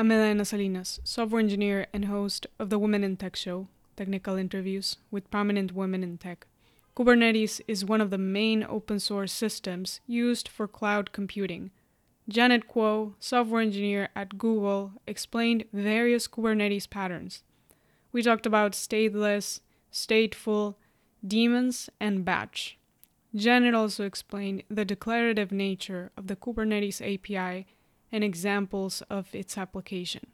I'm 0.00 0.44
Salinas, 0.46 0.98
software 1.04 1.40
engineer 1.40 1.86
and 1.92 2.06
host 2.06 2.46
of 2.58 2.70
the 2.70 2.78
Women 2.78 3.04
in 3.04 3.18
Tech 3.18 3.36
show, 3.36 3.68
technical 3.98 4.36
interviews 4.36 4.96
with 5.10 5.30
prominent 5.30 5.74
women 5.74 6.02
in 6.02 6.16
tech. 6.16 6.46
Kubernetes 6.96 7.60
is 7.68 7.84
one 7.84 8.00
of 8.00 8.08
the 8.08 8.16
main 8.16 8.64
open 8.66 8.98
source 8.98 9.30
systems 9.30 10.00
used 10.06 10.48
for 10.48 10.66
cloud 10.66 11.12
computing. 11.12 11.70
Janet 12.30 12.66
Kuo, 12.66 13.12
software 13.20 13.60
engineer 13.60 14.08
at 14.16 14.38
Google, 14.38 14.92
explained 15.06 15.64
various 15.70 16.26
Kubernetes 16.26 16.88
patterns. 16.88 17.42
We 18.10 18.22
talked 18.22 18.46
about 18.46 18.72
stateless, 18.72 19.60
stateful, 19.92 20.76
daemons, 21.26 21.90
and 22.00 22.24
batch. 22.24 22.78
Janet 23.34 23.74
also 23.74 24.06
explained 24.06 24.62
the 24.70 24.86
declarative 24.86 25.52
nature 25.52 26.10
of 26.16 26.26
the 26.26 26.36
Kubernetes 26.36 27.02
API 27.02 27.66
and 28.12 28.24
examples 28.24 29.02
of 29.10 29.34
its 29.34 29.56
application. 29.56 30.26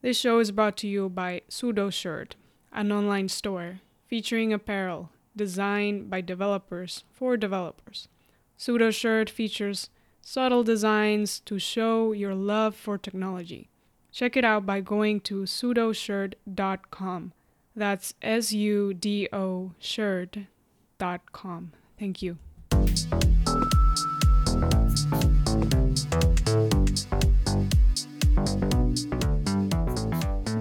This 0.00 0.18
show 0.18 0.38
is 0.38 0.50
brought 0.50 0.76
to 0.78 0.88
you 0.88 1.08
by 1.08 1.42
Sudoshirt, 1.48 2.32
an 2.72 2.90
online 2.90 3.28
store 3.28 3.80
featuring 4.06 4.52
apparel 4.52 5.10
designed 5.36 6.10
by 6.10 6.20
developers 6.20 7.04
for 7.12 7.36
developers. 7.36 8.08
Sudoshirt 8.58 9.30
features 9.30 9.90
subtle 10.20 10.62
designs 10.62 11.40
to 11.40 11.58
show 11.58 12.12
your 12.12 12.34
love 12.34 12.76
for 12.76 12.98
technology. 12.98 13.68
Check 14.12 14.36
it 14.36 14.44
out 14.44 14.66
by 14.66 14.80
going 14.80 15.20
to 15.22 15.42
sudoshirt.com. 15.42 17.32
That's 17.74 18.14
S 18.20 18.52
U 18.52 18.92
D 18.92 19.28
O 19.32 19.72
shirt.com. 19.78 21.72
Thank 21.98 22.22
you. 22.22 22.38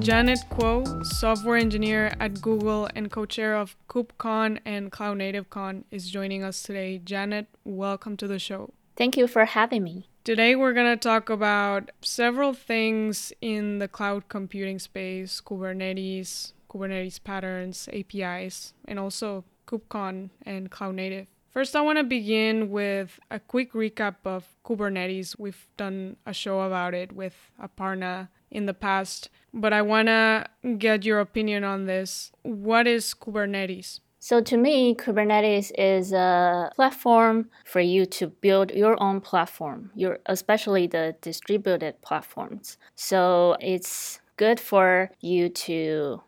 Um, 0.02 0.06
Janet 0.06 0.40
Kuo, 0.50 1.06
software 1.06 1.58
engineer 1.58 2.12
at 2.20 2.42
Google 2.42 2.90
and 2.96 3.12
co-chair 3.12 3.56
of 3.56 3.76
KubeCon 3.88 4.58
and 4.66 4.92
Cloud 4.92 5.20
Native 5.20 5.52
Con, 5.52 5.86
is 5.92 6.10
joining 6.10 6.44
us 6.44 6.64
today. 6.64 7.00
Janet, 7.06 7.46
welcome 7.66 8.18
to 8.18 8.28
the 8.28 8.40
show. 8.40 8.74
Thank 8.96 9.16
you 9.16 9.28
for 9.28 9.46
having 9.46 9.84
me. 9.84 10.10
Today 10.24 10.56
we're 10.56 10.74
going 10.74 10.92
to 10.92 10.98
talk 10.98 11.30
about 11.30 11.92
several 12.02 12.52
things 12.54 13.32
in 13.42 13.78
the 13.78 13.88
cloud 13.88 14.28
computing 14.28 14.80
space, 14.80 15.40
Kubernetes, 15.40 16.54
Kubernetes 16.68 17.24
patterns, 17.24 17.88
APIs, 17.94 18.74
and 18.86 18.98
also 18.98 19.44
KubeCon 19.68 20.32
and 20.48 20.72
Cloud 20.72 20.96
Native. 20.96 21.28
First, 21.52 21.76
I 21.76 21.82
want 21.82 22.00
to 22.00 22.04
begin 22.04 22.72
with 22.72 23.20
a 23.30 23.40
quick 23.40 23.74
recap 23.74 24.16
of 24.26 24.48
Kubernetes. 24.66 25.38
We've 25.38 25.68
done 25.78 26.16
a 26.26 26.34
show 26.34 26.62
about 26.62 26.96
it 26.96 27.12
with 27.12 27.36
Aparna 27.62 28.30
in 28.52 28.66
the 28.66 28.74
past, 28.74 29.30
but 29.54 29.74
I 29.74 29.82
want 29.82 30.08
to 30.08 30.48
get 30.78 31.06
your 31.06 31.20
opinion 31.20 31.64
on 31.64 31.86
this. 31.86 32.32
What 32.44 32.88
is 32.88 33.14
Kubernetes? 33.14 34.00
So, 34.20 34.40
to 34.40 34.56
me, 34.56 34.94
Kubernetes 34.94 35.72
is 35.76 36.14
a 36.14 36.72
platform 36.76 37.50
for 37.66 37.82
you 37.82 38.06
to 38.06 38.28
build 38.28 38.70
your 38.72 39.02
own 39.02 39.20
platform, 39.20 39.90
your, 39.96 40.20
especially 40.28 40.86
the 40.86 41.16
distributed 41.22 42.00
platforms. 42.04 42.78
So, 42.96 43.58
it's 43.60 44.22
good 44.38 44.60
for 44.60 45.10
you 45.22 45.50
to 45.50 46.22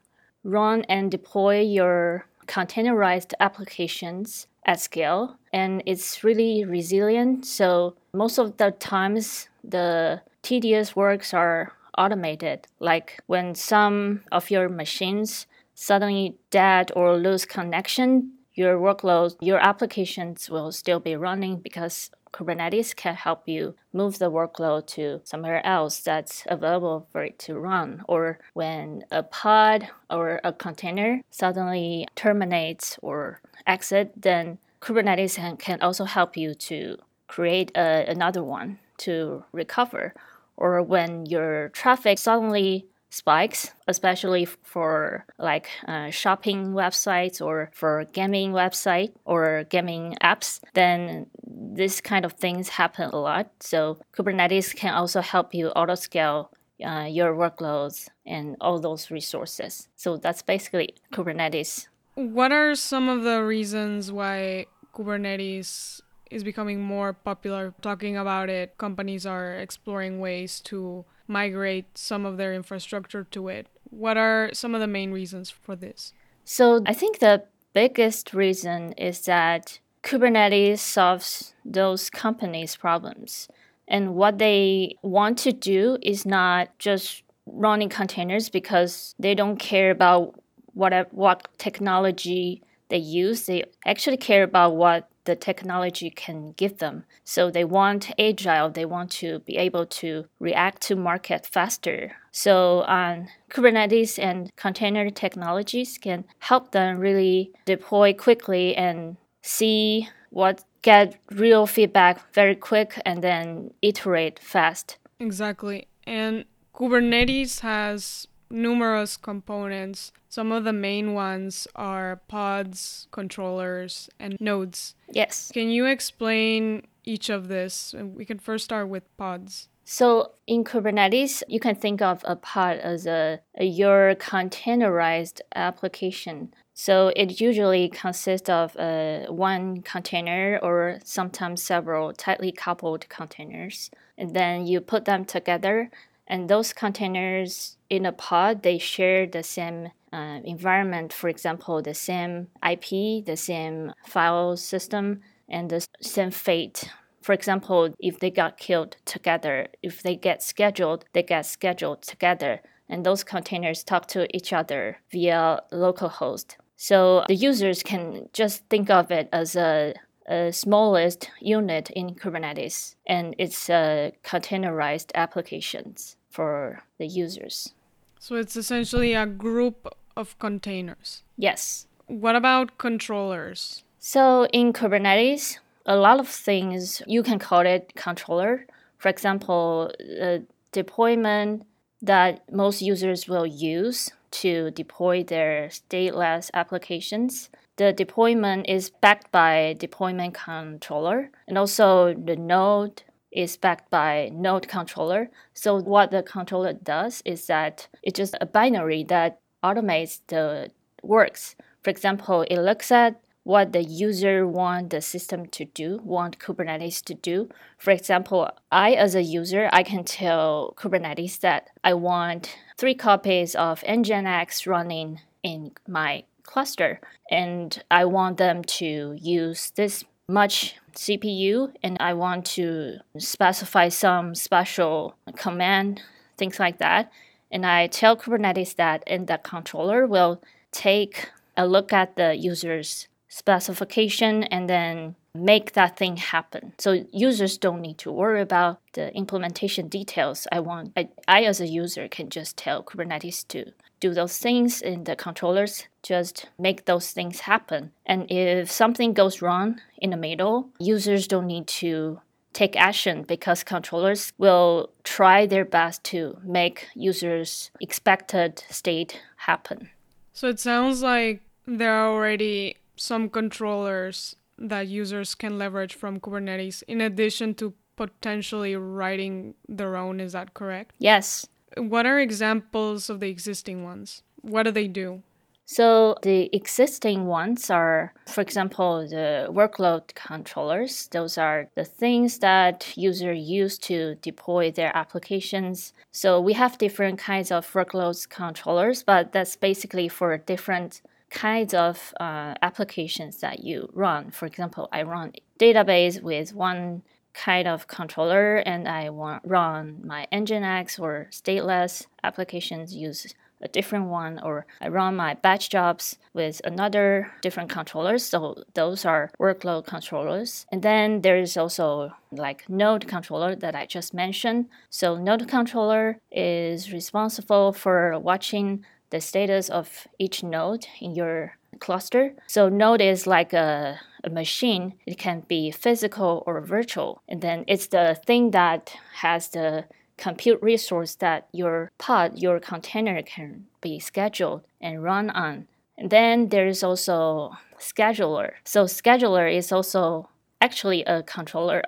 run 0.43 0.85
and 0.89 1.11
deploy 1.11 1.61
your 1.61 2.25
containerized 2.47 3.33
applications 3.39 4.47
at 4.65 4.79
scale 4.79 5.37
and 5.51 5.83
it's 5.85 6.23
really 6.23 6.63
resilient 6.63 7.45
so 7.45 7.95
most 8.13 8.37
of 8.37 8.57
the 8.57 8.71
times 8.71 9.47
the 9.63 10.21
tedious 10.41 10.95
works 10.95 11.33
are 11.33 11.73
automated. 11.97 12.67
Like 12.79 13.19
when 13.27 13.55
some 13.55 14.21
of 14.31 14.51
your 14.51 14.69
machines 14.69 15.47
suddenly 15.75 16.35
dead 16.49 16.91
or 16.95 17.17
lose 17.17 17.45
connection, 17.45 18.33
your 18.53 18.77
workload, 18.77 19.35
your 19.41 19.59
applications 19.59 20.49
will 20.49 20.71
still 20.71 20.99
be 20.99 21.15
running 21.15 21.57
because 21.57 22.11
Kubernetes 22.33 22.95
can 22.95 23.15
help 23.15 23.47
you 23.47 23.75
move 23.93 24.17
the 24.17 24.31
workload 24.31 24.87
to 24.87 25.21
somewhere 25.23 25.65
else 25.65 25.99
that's 25.99 26.43
available 26.47 27.07
for 27.11 27.23
it 27.23 27.37
to 27.39 27.57
run. 27.59 28.03
Or 28.07 28.39
when 28.53 29.05
a 29.11 29.23
pod 29.23 29.87
or 30.09 30.41
a 30.43 30.51
container 30.51 31.21
suddenly 31.29 32.07
terminates 32.15 32.97
or 33.01 33.39
exit, 33.67 34.13
then 34.17 34.57
Kubernetes 34.81 35.59
can 35.59 35.81
also 35.81 36.05
help 36.05 36.35
you 36.35 36.55
to 36.55 36.97
create 37.27 37.71
a, 37.75 38.05
another 38.09 38.43
one 38.43 38.79
to 38.97 39.43
recover 39.51 40.13
or 40.57 40.81
when 40.81 41.25
your 41.25 41.69
traffic 41.69 42.17
suddenly 42.17 42.87
spikes, 43.13 43.71
especially 43.87 44.45
for 44.45 45.23
like 45.37 45.69
uh, 45.87 46.09
shopping 46.09 46.73
websites 46.73 47.39
or 47.39 47.69
for 47.73 48.05
gaming 48.11 48.51
website 48.51 49.13
or 49.25 49.65
gaming 49.69 50.17
apps, 50.23 50.59
then 50.73 51.27
this 51.45 52.01
kind 52.01 52.25
of 52.25 52.33
things 52.33 52.69
happen 52.69 53.09
a 53.11 53.19
lot. 53.19 53.51
So 53.59 53.99
Kubernetes 54.17 54.75
can 54.75 54.95
also 54.95 55.21
help 55.21 55.53
you 55.53 55.69
auto 55.69 55.95
scale 55.95 56.51
uh, 56.83 57.05
your 57.09 57.35
workloads 57.35 58.09
and 58.25 58.57
all 58.59 58.79
those 58.79 59.11
resources. 59.11 59.89
So 59.95 60.17
that's 60.17 60.41
basically 60.41 60.95
Kubernetes. 61.13 61.87
What 62.15 62.51
are 62.51 62.73
some 62.73 63.09
of 63.09 63.23
the 63.23 63.43
reasons 63.43 64.11
why 64.11 64.65
Kubernetes 64.93 66.01
is 66.33 66.43
becoming 66.43 66.81
more 66.81 67.13
popular. 67.13 67.73
Talking 67.81 68.17
about 68.17 68.49
it, 68.49 68.77
companies 68.77 69.25
are 69.25 69.53
exploring 69.55 70.19
ways 70.19 70.59
to 70.61 71.05
migrate 71.27 71.97
some 71.97 72.25
of 72.25 72.37
their 72.37 72.53
infrastructure 72.53 73.23
to 73.31 73.47
it. 73.47 73.67
What 73.89 74.17
are 74.17 74.49
some 74.53 74.73
of 74.75 74.81
the 74.81 74.87
main 74.87 75.11
reasons 75.11 75.49
for 75.49 75.75
this? 75.75 76.13
So, 76.43 76.83
I 76.85 76.93
think 76.93 77.19
the 77.19 77.43
biggest 77.73 78.33
reason 78.33 78.93
is 78.93 79.21
that 79.21 79.79
Kubernetes 80.03 80.79
solves 80.79 81.53
those 81.63 82.09
companies' 82.09 82.75
problems. 82.75 83.47
And 83.87 84.15
what 84.15 84.37
they 84.37 84.95
want 85.01 85.37
to 85.39 85.51
do 85.51 85.97
is 86.01 86.25
not 86.25 86.77
just 86.79 87.23
running 87.45 87.89
containers 87.89 88.49
because 88.49 89.15
they 89.19 89.35
don't 89.35 89.57
care 89.57 89.91
about 89.91 90.39
what, 90.73 91.13
what 91.13 91.47
technology 91.57 92.63
they 92.93 92.99
use. 92.99 93.47
They 93.47 93.63
actually 93.87 94.17
care 94.17 94.43
about 94.43 94.75
what 94.75 95.09
the 95.25 95.35
technology 95.35 96.11
can 96.11 96.51
give 96.51 96.77
them. 96.77 97.05
So 97.23 97.49
they 97.49 97.63
want 97.63 98.11
agile, 98.19 98.69
they 98.69 98.85
want 98.85 99.09
to 99.23 99.39
be 99.39 99.57
able 99.57 99.87
to 100.01 100.25
react 100.39 100.83
to 100.83 100.95
market 100.95 101.43
faster. 101.43 102.11
So 102.31 102.81
on 102.81 103.29
Kubernetes 103.49 104.19
and 104.19 104.55
container 104.57 105.09
technologies 105.09 105.97
can 105.97 106.25
help 106.37 106.71
them 106.71 106.99
really 106.99 107.51
deploy 107.65 108.13
quickly 108.13 108.75
and 108.75 109.17
see 109.41 110.07
what 110.29 110.63
get 110.83 111.17
real 111.31 111.65
feedback 111.65 112.31
very 112.31 112.55
quick 112.55 113.01
and 113.05 113.23
then 113.23 113.71
iterate 113.81 114.37
fast. 114.37 114.97
Exactly. 115.19 115.87
And 116.05 116.45
Kubernetes 116.75 117.61
has 117.61 118.27
numerous 118.53 119.17
components. 119.17 120.11
Some 120.29 120.51
of 120.51 120.63
the 120.63 120.73
main 120.73 121.13
ones 121.13 121.67
are 121.75 122.21
pods, 122.27 123.07
controllers, 123.11 124.09
and 124.19 124.37
nodes. 124.39 124.95
Yes. 125.11 125.51
Can 125.53 125.69
you 125.69 125.85
explain 125.85 126.83
each 127.03 127.29
of 127.29 127.47
this? 127.47 127.93
We 127.93 128.25
can 128.25 128.39
first 128.39 128.63
start 128.63 128.87
with 128.87 129.03
pods. 129.17 129.67
So 129.85 130.31
in 130.47 130.63
Kubernetes, 130.63 131.43
you 131.49 131.59
can 131.59 131.75
think 131.75 132.01
of 132.01 132.23
a 132.23 132.37
pod 132.37 132.77
as 132.77 133.05
a, 133.05 133.41
a 133.57 133.65
your 133.65 134.15
containerized 134.15 135.41
application. 135.55 136.53
So 136.73 137.11
it 137.15 137.41
usually 137.41 137.89
consists 137.89 138.49
of 138.49 138.75
uh, 138.77 139.25
one 139.27 139.81
container 139.81 140.59
or 140.63 140.99
sometimes 141.03 141.61
several 141.61 142.13
tightly 142.13 142.51
coupled 142.51 143.07
containers. 143.09 143.91
And 144.17 144.33
then 144.33 144.65
you 144.65 144.79
put 144.79 145.05
them 145.05 145.25
together 145.25 145.91
and 146.27 146.49
those 146.49 146.73
containers 146.73 147.77
in 147.89 148.05
a 148.05 148.11
pod, 148.11 148.63
they 148.63 148.77
share 148.77 149.27
the 149.27 149.43
same 149.43 149.91
uh, 150.11 150.39
environment, 150.43 151.11
for 151.11 151.27
example, 151.27 151.81
the 151.81 151.93
same 151.93 152.47
IP, 152.67 153.25
the 153.25 153.35
same 153.35 153.93
file 154.05 154.55
system, 154.55 155.21
and 155.49 155.69
the 155.69 155.85
same 156.01 156.31
fate. 156.31 156.89
For 157.21 157.33
example, 157.33 157.93
if 157.99 158.19
they 158.19 158.29
got 158.29 158.57
killed 158.57 158.97
together, 159.05 159.67
if 159.81 160.03
they 160.03 160.15
get 160.15 160.43
scheduled, 160.43 161.05
they 161.13 161.23
get 161.23 161.45
scheduled 161.45 162.01
together, 162.01 162.61
and 162.89 163.05
those 163.05 163.23
containers 163.23 163.83
talk 163.83 164.07
to 164.09 164.27
each 164.35 164.53
other 164.53 164.97
via 165.11 165.61
localhost. 165.71 166.55
So 166.75 167.23
the 167.27 167.35
users 167.35 167.81
can 167.81 168.27
just 168.33 168.67
think 168.69 168.89
of 168.89 169.09
it 169.09 169.29
as 169.31 169.55
a 169.55 169.93
a 170.27 170.51
smallest 170.51 171.29
unit 171.39 171.89
in 171.91 172.15
Kubernetes, 172.15 172.95
and 173.05 173.35
it's 173.37 173.69
uh, 173.69 174.11
containerized 174.23 175.11
applications 175.15 176.17
for 176.29 176.83
the 176.97 177.07
users. 177.07 177.73
So 178.19 178.35
it's 178.35 178.55
essentially 178.55 179.13
a 179.13 179.25
group 179.25 179.87
of 180.15 180.37
containers. 180.39 181.23
Yes. 181.37 181.87
What 182.07 182.35
about 182.35 182.77
controllers? 182.77 183.83
So 183.99 184.47
in 184.53 184.73
Kubernetes, 184.73 185.57
a 185.85 185.95
lot 185.95 186.19
of 186.19 186.27
things 186.27 187.01
you 187.07 187.23
can 187.23 187.39
call 187.39 187.61
it 187.61 187.93
controller. 187.95 188.65
For 188.97 189.09
example, 189.09 189.91
the 189.99 190.45
deployment, 190.71 191.65
that 192.03 192.43
most 192.51 192.81
users 192.81 193.27
will 193.27 193.45
use 193.47 194.11
to 194.29 194.71
deploy 194.71 195.23
their 195.23 195.69
stateless 195.69 196.49
applications. 196.53 197.49
The 197.77 197.91
deployment 197.91 198.69
is 198.69 198.91
backed 198.91 199.31
by 199.31 199.75
deployment 199.79 200.35
controller, 200.35 201.31
and 201.47 201.57
also 201.57 202.13
the 202.13 202.35
node 202.35 203.03
is 203.31 203.57
backed 203.57 203.89
by 203.89 204.29
node 204.31 204.67
controller. 204.67 205.31
So 205.53 205.79
what 205.79 206.11
the 206.11 206.21
controller 206.21 206.73
does 206.73 207.23
is 207.25 207.47
that 207.47 207.87
it's 208.03 208.17
just 208.17 208.35
a 208.39 208.45
binary 208.45 209.03
that 209.05 209.39
automates 209.63 210.19
the 210.27 210.69
works. 211.01 211.55
For 211.81 211.89
example, 211.89 212.41
it 212.43 212.59
looks 212.59 212.91
at 212.91 213.19
what 213.43 213.73
the 213.73 213.83
user 213.83 214.47
want 214.47 214.91
the 214.91 215.01
system 215.01 215.47
to 215.47 215.65
do, 215.65 215.99
want 216.03 216.39
Kubernetes 216.39 217.03
to 217.05 217.13
do. 217.13 217.49
For 217.77 217.91
example, 217.91 218.49
I 218.71 218.93
as 218.93 219.15
a 219.15 219.21
user, 219.21 219.69
I 219.73 219.83
can 219.83 220.03
tell 220.05 220.73
Kubernetes 220.77 221.39
that 221.41 221.69
I 221.83 221.93
want 221.93 222.55
three 222.77 222.95
copies 222.95 223.55
of 223.55 223.81
Nginx 223.81 224.65
running 224.65 225.19
in 225.41 225.71
my 225.87 226.23
cluster, 226.43 226.99
and 227.31 227.83
I 227.89 228.05
want 228.05 228.37
them 228.37 228.63
to 228.63 229.17
use 229.19 229.71
this 229.75 230.03
much 230.27 230.75
CPU, 230.93 231.73
and 231.81 231.97
I 231.99 232.13
want 232.13 232.45
to 232.57 232.97
specify 233.17 233.89
some 233.89 234.35
special 234.35 235.15
command, 235.35 236.01
things 236.37 236.59
like 236.59 236.77
that. 236.77 237.11
And 237.51 237.65
I 237.65 237.87
tell 237.87 238.15
Kubernetes 238.17 238.75
that, 238.75 239.03
and 239.07 239.27
the 239.27 239.37
controller 239.37 240.07
will 240.07 240.41
take 240.71 241.29
a 241.55 241.67
look 241.67 241.93
at 241.93 242.15
the 242.15 242.35
user's 242.35 243.07
specification 243.27 244.43
and 244.43 244.69
then 244.69 245.15
make 245.35 245.73
that 245.73 245.97
thing 245.97 246.17
happen. 246.17 246.73
So 246.77 247.05
users 247.11 247.57
don't 247.57 247.81
need 247.81 247.97
to 247.99 248.11
worry 248.11 248.41
about 248.41 248.79
the 248.93 249.13
implementation 249.15 249.87
details. 249.87 250.47
I 250.51 250.59
want 250.59 250.93
I, 250.95 251.09
I 251.27 251.43
as 251.43 251.59
a 251.59 251.67
user 251.67 252.07
can 252.07 252.29
just 252.29 252.57
tell 252.57 252.83
Kubernetes 252.83 253.47
to 253.49 253.71
do 253.99 254.13
those 254.13 254.37
things 254.37 254.81
and 254.81 255.05
the 255.05 255.15
controllers 255.15 255.87
just 256.03 256.49
make 256.59 256.85
those 256.85 257.11
things 257.11 257.41
happen. 257.41 257.91
And 258.05 258.29
if 258.29 258.69
something 258.69 259.13
goes 259.13 259.41
wrong 259.41 259.79
in 259.97 260.09
the 260.09 260.17
middle, 260.17 260.69
users 260.77 261.27
don't 261.27 261.47
need 261.47 261.67
to 261.67 262.19
take 262.51 262.75
action 262.75 263.23
because 263.23 263.63
controllers 263.63 264.31
will 264.37 264.91
try 265.03 265.47
their 265.47 265.65
best 265.65 266.03
to 266.03 266.37
make 266.43 266.87
users 266.93 267.71
expected 267.81 268.63
state 268.69 269.21
happen. 269.37 269.89
So 270.33 270.49
it 270.49 270.59
sounds 270.59 271.01
like 271.01 271.41
there 271.65 271.93
are 271.93 272.13
already 272.13 272.77
some 272.95 273.29
controllers 273.29 274.35
that 274.57 274.87
users 274.87 275.35
can 275.35 275.57
leverage 275.57 275.95
from 275.95 276.19
Kubernetes 276.19 276.83
in 276.87 277.01
addition 277.01 277.55
to 277.55 277.73
potentially 277.95 278.75
writing 278.75 279.55
their 279.67 279.95
own. 279.95 280.19
Is 280.19 280.33
that 280.33 280.53
correct? 280.53 280.93
Yes. 280.99 281.47
What 281.77 282.05
are 282.05 282.19
examples 282.19 283.09
of 283.09 283.19
the 283.19 283.29
existing 283.29 283.83
ones? 283.83 284.23
What 284.41 284.63
do 284.63 284.71
they 284.71 284.87
do? 284.87 285.23
So 285.65 286.17
the 286.23 286.49
existing 286.53 287.25
ones 287.25 287.69
are, 287.69 288.13
for 288.27 288.41
example, 288.41 289.07
the 289.07 289.47
workload 289.49 290.13
controllers. 290.13 291.07
Those 291.07 291.37
are 291.37 291.69
the 291.75 291.85
things 291.85 292.39
that 292.39 292.91
users 292.97 293.39
use 293.39 293.77
to 293.79 294.15
deploy 294.15 294.71
their 294.71 294.95
applications. 294.95 295.93
So 296.11 296.41
we 296.41 296.53
have 296.53 296.77
different 296.77 297.17
kinds 297.17 297.49
of 297.49 297.71
workloads 297.71 298.27
controllers, 298.27 299.03
but 299.03 299.31
that's 299.31 299.55
basically 299.55 300.09
for 300.09 300.37
different 300.37 301.01
kinds 301.33 301.73
of 301.73 302.13
uh, 302.19 302.53
applications 302.61 303.39
that 303.39 303.59
you 303.63 303.89
run. 303.93 304.31
For 304.31 304.45
example, 304.45 304.87
I 304.91 305.03
run 305.03 305.33
database 305.59 306.21
with 306.21 306.53
one 306.53 307.03
kind 307.33 307.67
of 307.67 307.87
controller 307.87 308.57
and 308.57 308.87
I 308.87 309.09
run 309.09 310.01
my 310.05 310.27
Nginx 310.31 310.99
or 310.99 311.27
stateless 311.31 312.05
applications 312.23 312.95
use 312.95 313.33
a 313.63 313.67
different 313.69 314.05
one 314.05 314.39
or 314.43 314.65
I 314.81 314.89
run 314.89 315.15
my 315.15 315.33
batch 315.35 315.69
jobs 315.69 316.17
with 316.33 316.61
another 316.65 317.31
different 317.41 317.69
controllers. 317.69 318.23
So 318.23 318.63
those 318.73 319.05
are 319.05 319.31
workload 319.39 319.87
controllers. 319.87 320.65
And 320.71 320.81
then 320.83 321.21
there 321.21 321.37
is 321.37 321.57
also 321.57 322.13
like 322.31 322.69
node 322.69 323.07
controller 323.07 323.55
that 323.55 323.73
I 323.73 323.85
just 323.85 324.13
mentioned. 324.13 324.67
So 324.89 325.15
node 325.15 325.47
controller 325.47 326.19
is 326.31 326.91
responsible 326.91 327.71
for 327.71 328.19
watching 328.19 328.85
the 329.13 329.21
status 329.21 329.69
of 329.69 330.07
each 330.17 330.43
node 330.43 330.87
in 330.99 331.13
your 331.13 331.55
cluster. 331.79 332.33
So 332.47 332.67
node 332.67 332.99
is 332.99 333.27
like 333.27 333.53
a, 333.53 333.99
a 334.23 334.29
machine. 334.29 334.95
It 335.05 335.19
can 335.19 335.43
be 335.47 335.69
physical 335.69 336.43
or 336.47 336.59
virtual. 336.61 337.21
And 337.29 337.39
then 337.39 337.63
it's 337.67 337.87
the 337.87 338.19
thing 338.25 338.51
that 338.51 338.95
has 339.21 339.49
the 339.49 339.85
compute 340.17 340.59
resource 340.63 341.13
that 341.15 341.47
your 341.51 341.91
pod, 341.99 342.39
your 342.39 342.59
container 342.59 343.21
can 343.21 343.67
be 343.81 343.99
scheduled 343.99 344.61
and 344.81 345.03
run 345.03 345.29
on. 345.29 345.67
And 345.95 346.09
then 346.09 346.49
there 346.49 346.65
is 346.65 346.83
also 346.83 347.53
scheduler. 347.79 348.53
So 348.63 348.85
scheduler 348.85 349.45
is 349.55 349.71
also 349.71 350.29
actually 350.59 351.03
a 351.03 351.21
controller 351.21 351.83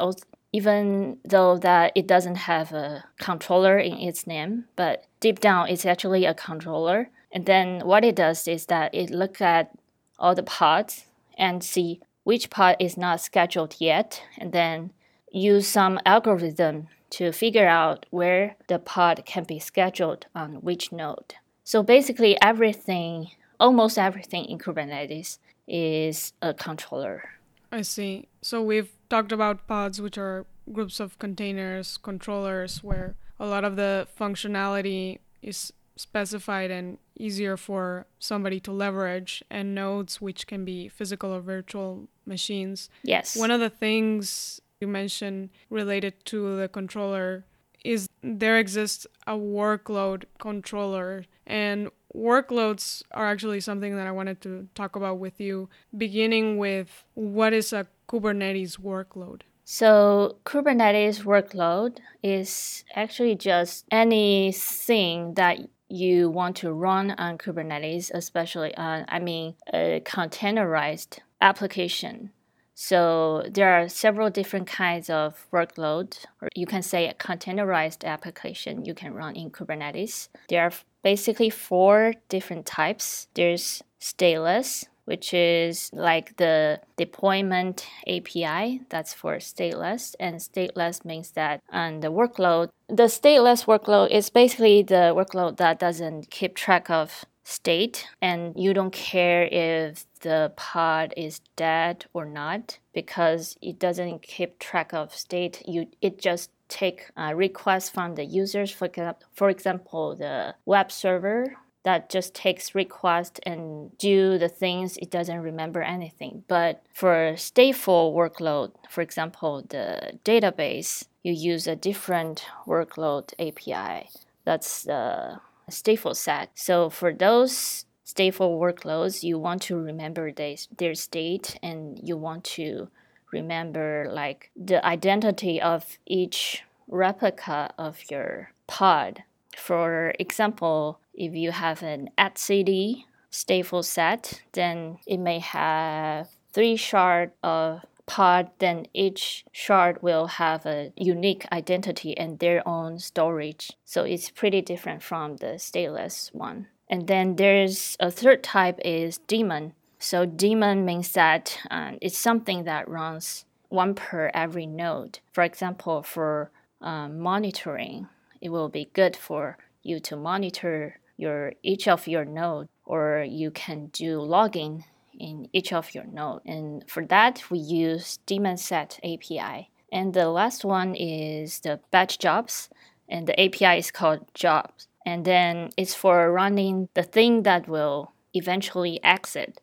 even 0.56 1.18
though 1.26 1.58
that 1.58 1.92
it 1.96 2.08
doesn't 2.08 2.36
have 2.36 2.72
a 2.72 3.04
controller 3.20 3.78
in 3.78 3.98
its 3.98 4.26
name, 4.26 4.64
but 4.78 5.04
deep 5.20 5.42
down 5.42 5.68
it's 5.68 5.86
actually 5.86 6.24
a 6.24 6.34
controller. 6.34 7.10
And 7.36 7.46
then 7.46 7.82
what 7.82 8.06
it 8.06 8.16
does 8.16 8.48
is 8.48 8.68
that 8.68 8.96
it 8.96 9.10
look 9.10 9.42
at 9.42 9.78
all 10.18 10.34
the 10.34 10.42
pods 10.42 11.06
and 11.38 11.62
see 11.62 12.00
which 12.24 12.50
pod 12.50 12.78
is 12.80 12.96
not 12.98 13.20
scheduled 13.20 13.76
yet, 13.78 14.24
and 14.40 14.54
then 14.54 14.92
use 15.32 15.68
some 15.68 16.00
algorithm 16.06 16.88
to 17.10 17.34
figure 17.34 17.68
out 17.68 18.06
where 18.10 18.56
the 18.68 18.80
pod 18.80 19.24
can 19.26 19.44
be 19.44 19.60
scheduled 19.60 20.26
on 20.34 20.56
which 20.56 20.94
node. 20.94 21.36
So 21.66 21.84
basically 21.84 22.38
everything, 22.42 23.32
almost 23.60 23.98
everything 23.98 24.46
in 24.46 24.58
Kubernetes 24.58 25.38
is 25.68 26.32
a 26.42 26.54
controller. 26.54 27.32
I 27.72 27.82
see. 27.82 28.28
So 28.42 28.64
we've 28.64 28.92
talked 29.10 29.34
about 29.34 29.68
pods, 29.68 30.02
which 30.02 30.18
are 30.18 30.46
groups 30.72 31.02
of 31.02 31.20
containers, 31.20 31.98
controllers, 31.98 32.82
where 32.82 33.16
a 33.40 33.46
lot 33.46 33.66
of 33.66 33.76
the 33.76 34.08
functionality 34.18 35.20
is 35.42 35.74
specified 35.98 36.72
and 36.72 36.98
easier 37.18 37.58
for 37.58 38.06
somebody 38.20 38.60
to 38.62 38.72
leverage, 38.72 39.44
and 39.50 39.76
nodes, 39.76 40.22
which 40.22 40.48
can 40.48 40.66
be 40.66 40.88
physical 40.88 41.34
or 41.34 41.42
virtual 41.42 42.08
machines. 42.26 42.90
Yes. 43.04 43.36
One 43.36 43.52
of 43.52 43.60
the 43.60 43.70
things 43.70 44.62
you 44.80 44.88
mentioned 44.88 45.50
related 45.70 46.26
to 46.26 46.58
the 46.58 46.68
controller 46.68 47.46
is 47.84 48.08
there 48.24 48.58
exists 48.58 49.06
a 49.28 49.34
workload 49.34 50.26
controller 50.40 51.24
and 51.46 51.90
workloads 52.16 53.04
are 53.12 53.28
actually 53.28 53.60
something 53.60 53.96
that 53.96 54.08
I 54.08 54.12
wanted 54.12 54.42
to 54.42 54.68
talk 54.74 54.96
about 54.96 55.20
with 55.20 55.40
you, 55.40 55.70
beginning 55.96 56.58
with 56.58 57.04
what 57.14 57.54
is 57.54 57.74
a 57.74 57.88
Kubernetes 58.08 58.80
workload? 58.80 59.42
So, 59.64 60.38
Kubernetes 60.46 61.24
workload 61.24 61.98
is 62.22 62.84
actually 62.96 63.36
just 63.36 63.86
anything 63.92 65.34
that 65.36 65.60
you 65.90 66.30
want 66.30 66.58
to 66.58 66.74
run 66.74 67.12
on 67.12 67.38
Kubernetes, 67.38 68.12
especially 68.14 68.76
on, 68.76 69.06
I 69.08 69.20
mean, 69.20 69.56
a 69.74 70.02
containerized 70.06 71.20
application. 71.42 72.32
So 72.74 73.44
there 73.50 73.74
are 73.74 73.88
several 73.88 74.30
different 74.30 74.68
kinds 74.68 75.10
of 75.10 75.48
workload, 75.54 76.18
or 76.42 76.50
you 76.56 76.66
can 76.66 76.82
say 76.82 77.08
a 77.08 77.14
containerized 77.14 78.04
application 78.04 78.84
you 78.84 78.94
can 78.94 79.14
run 79.14 79.36
in 79.36 79.50
Kubernetes. 79.50 80.28
There 80.50 80.62
are 80.62 80.74
basically 81.02 81.50
four 81.50 82.16
different 82.28 82.66
types. 82.66 83.28
There's 83.34 83.82
stateless, 84.02 84.86
which 85.06 85.34
is 85.34 85.90
like 85.94 86.38
the 86.38 86.82
deployment 86.98 87.88
API. 88.08 88.82
That's 88.90 89.14
for 89.14 89.38
stateless. 89.38 90.16
And 90.20 90.36
stateless 90.38 91.06
means 91.06 91.32
that 91.32 91.62
on 91.72 92.02
the 92.02 92.12
workload, 92.12 92.70
the 92.88 93.04
stateless 93.04 93.66
workload 93.66 94.12
is 94.12 94.30
basically 94.30 94.84
the 94.84 95.14
workload 95.16 95.58
that 95.58 95.80
doesn't 95.80 96.30
keep 96.30 96.56
track 96.56 96.90
of 96.90 97.26
state 97.46 98.08
and 98.24 98.54
you 98.58 98.74
don't 98.74 98.92
care 98.92 99.48
if 99.52 100.04
the 100.22 100.52
pod 100.58 101.14
is 101.16 101.42
dead 101.56 102.04
or 102.12 102.26
not 102.26 102.80
because 102.92 103.56
it 103.62 103.78
doesn't 103.78 104.24
keep 104.24 104.58
track 104.58 104.92
of 104.96 105.14
state 105.14 105.62
you 105.68 105.86
it 106.02 106.20
just 106.20 106.50
take 106.70 107.12
a 107.16 107.36
requests 107.36 107.88
from 107.88 108.16
the 108.16 108.26
users 108.26 108.72
for, 108.72 108.90
for 109.32 109.52
example 109.52 110.16
the 110.16 110.56
web 110.66 110.92
server 110.92 111.56
that 111.86 112.10
just 112.10 112.34
takes 112.34 112.76
request 112.76 113.40
and 113.44 113.96
do 114.00 114.38
the 114.40 114.50
things 114.50 114.98
it 114.98 115.12
doesn't 115.12 115.40
remember 115.40 115.82
anything. 115.82 116.44
But 116.48 116.84
for 116.94 117.34
stateful 117.36 118.14
workload 118.14 118.72
for 118.90 119.02
example 119.02 119.64
the 119.70 120.20
database 120.26 121.06
you 121.24 121.32
use 121.32 121.68
a 121.68 121.76
different 121.76 122.46
workload 122.68 123.34
api 123.40 124.10
that's 124.44 124.84
the 124.84 125.40
stateful 125.72 126.16
set. 126.16 126.50
So 126.56 126.90
for 126.90 127.14
those 127.14 127.86
stateful 128.06 128.60
workloads 128.60 129.24
you 129.24 129.40
want 129.40 129.62
to 129.64 129.78
remember 129.78 130.32
they, 130.32 130.58
their 130.78 130.96
state 130.96 131.58
and 131.64 132.00
you 132.04 132.18
want 132.18 132.44
to 132.44 132.90
remember 133.32 134.08
like 134.12 134.52
the 134.56 134.84
identity 134.86 135.62
of 135.62 135.98
each 136.06 136.64
replica 136.88 137.74
of 137.78 138.00
your 138.10 138.52
pod. 138.68 139.24
For 139.58 140.14
example, 140.20 141.00
if 141.18 141.34
you 141.34 141.52
have 141.52 141.82
an 141.84 142.10
etcd 142.18 143.04
stateful 143.32 143.84
set, 143.84 144.42
then 144.54 144.98
it 145.06 145.18
may 145.18 145.40
have 145.40 146.30
three 146.54 146.76
shards 146.76 147.34
of 147.44 147.86
pod, 148.06 148.50
then 148.60 148.86
each 148.94 149.46
shard 149.52 150.02
will 150.02 150.28
have 150.28 150.66
a 150.66 150.92
unique 150.96 151.46
identity 151.52 152.18
and 152.18 152.40
their 152.40 152.66
own 152.68 153.00
storage. 153.00 153.72
So 153.84 154.04
it's 154.04 154.30
pretty 154.30 154.62
different 154.62 155.04
from 155.04 155.38
the 155.38 155.58
stateless 155.58 156.34
one. 156.34 156.68
And 156.90 157.08
then 157.08 157.36
there's 157.36 157.98
a 158.00 158.12
third 158.12 158.44
type 158.44 158.80
is 158.86 159.18
daemon. 159.18 159.74
So 160.00 160.26
daemon 160.26 160.86
means 160.86 161.14
that 161.14 161.58
um, 161.72 161.98
it's 162.02 162.18
something 162.18 162.64
that 162.66 162.88
runs 162.88 163.46
one 163.70 163.96
per 163.96 164.30
every 164.34 164.68
node. 164.68 165.20
For 165.34 165.44
example, 165.44 166.04
for 166.04 166.52
um, 166.82 167.20
monitoring, 167.20 168.08
it 168.40 168.50
will 168.50 168.70
be 168.70 168.90
good 168.94 169.16
for 169.16 169.58
you 169.82 170.00
to 170.02 170.16
monitor 170.16 171.00
your 171.18 171.54
each 171.64 171.88
of 171.88 172.08
your 172.08 172.26
node, 172.26 172.68
or 172.86 173.26
you 173.28 173.52
can 173.52 173.88
do 173.88 174.22
logging 174.22 174.86
in 175.18 175.48
each 175.54 175.72
of 175.72 175.94
your 175.94 176.06
node. 176.06 176.42
And 176.46 176.84
for 176.90 177.06
that, 177.06 177.50
we 177.50 177.60
use 177.60 178.20
daemon 178.26 178.58
set 178.58 179.00
API. 179.04 179.70
And 179.92 180.14
the 180.14 180.30
last 180.30 180.66
one 180.66 180.96
is 180.96 181.60
the 181.60 181.80
batch 181.92 182.20
jobs, 182.20 182.70
and 183.08 183.28
the 183.28 183.40
API 183.40 183.80
is 183.80 183.92
called 183.92 184.26
jobs. 184.34 184.88
And 185.06 185.24
then 185.24 185.70
it's 185.78 185.94
for 185.94 186.32
running 186.32 186.90
the 186.96 187.04
thing 187.04 187.44
that 187.44 187.68
will 187.68 188.12
eventually 188.34 189.02
exit. 189.04 189.60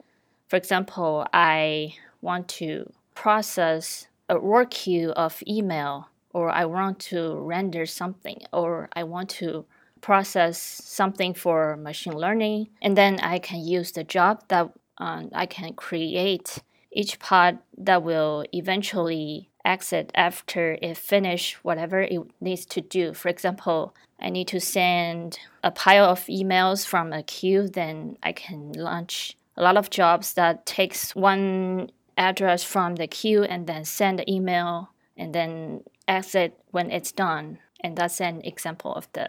For 0.48 0.56
example, 0.56 1.26
I 1.32 1.94
want 2.20 2.48
to 2.48 2.92
process 3.14 4.06
a 4.28 4.38
work 4.38 4.70
queue 4.70 5.10
of 5.10 5.42
email, 5.46 6.08
or 6.32 6.48
I 6.50 6.64
want 6.64 7.00
to 7.10 7.34
render 7.34 7.84
something, 7.84 8.42
or 8.52 8.88
I 8.94 9.02
want 9.02 9.28
to 9.30 9.66
process 10.02 10.58
something 10.60 11.32
for 11.32 11.76
machine 11.78 12.12
learning, 12.12 12.68
and 12.82 12.96
then 12.96 13.18
I 13.20 13.38
can 13.38 13.60
use 13.60 13.92
the 13.92 14.04
job 14.04 14.44
that 14.48 14.70
um, 14.98 15.30
I 15.32 15.46
can 15.46 15.72
create 15.72 16.58
each 16.92 17.18
pod 17.18 17.58
that 17.78 18.02
will 18.02 18.44
eventually 18.52 19.48
exit 19.64 20.10
after 20.14 20.76
it 20.82 20.98
finish 20.98 21.54
whatever 21.62 22.02
it 22.02 22.20
needs 22.40 22.66
to 22.66 22.80
do. 22.80 23.14
For 23.14 23.28
example, 23.28 23.94
I 24.20 24.28
need 24.28 24.48
to 24.48 24.60
send 24.60 25.38
a 25.64 25.70
pile 25.70 26.04
of 26.04 26.26
emails 26.26 26.86
from 26.86 27.12
a 27.12 27.22
queue, 27.22 27.68
then 27.68 28.18
I 28.22 28.32
can 28.32 28.72
launch 28.72 29.36
a 29.56 29.62
lot 29.62 29.76
of 29.76 29.90
jobs 29.90 30.34
that 30.34 30.66
takes 30.66 31.14
one 31.14 31.90
address 32.16 32.62
from 32.62 32.96
the 32.96 33.06
queue 33.06 33.42
and 33.42 33.66
then 33.66 33.84
send 33.84 34.18
the 34.18 34.30
email 34.30 34.90
and 35.16 35.34
then 35.34 35.82
exit 36.08 36.58
when 36.70 36.90
it's 36.90 37.12
done. 37.12 37.58
And 37.82 37.96
that's 37.96 38.20
an 38.20 38.40
example 38.42 38.94
of 38.94 39.08
the 39.12 39.28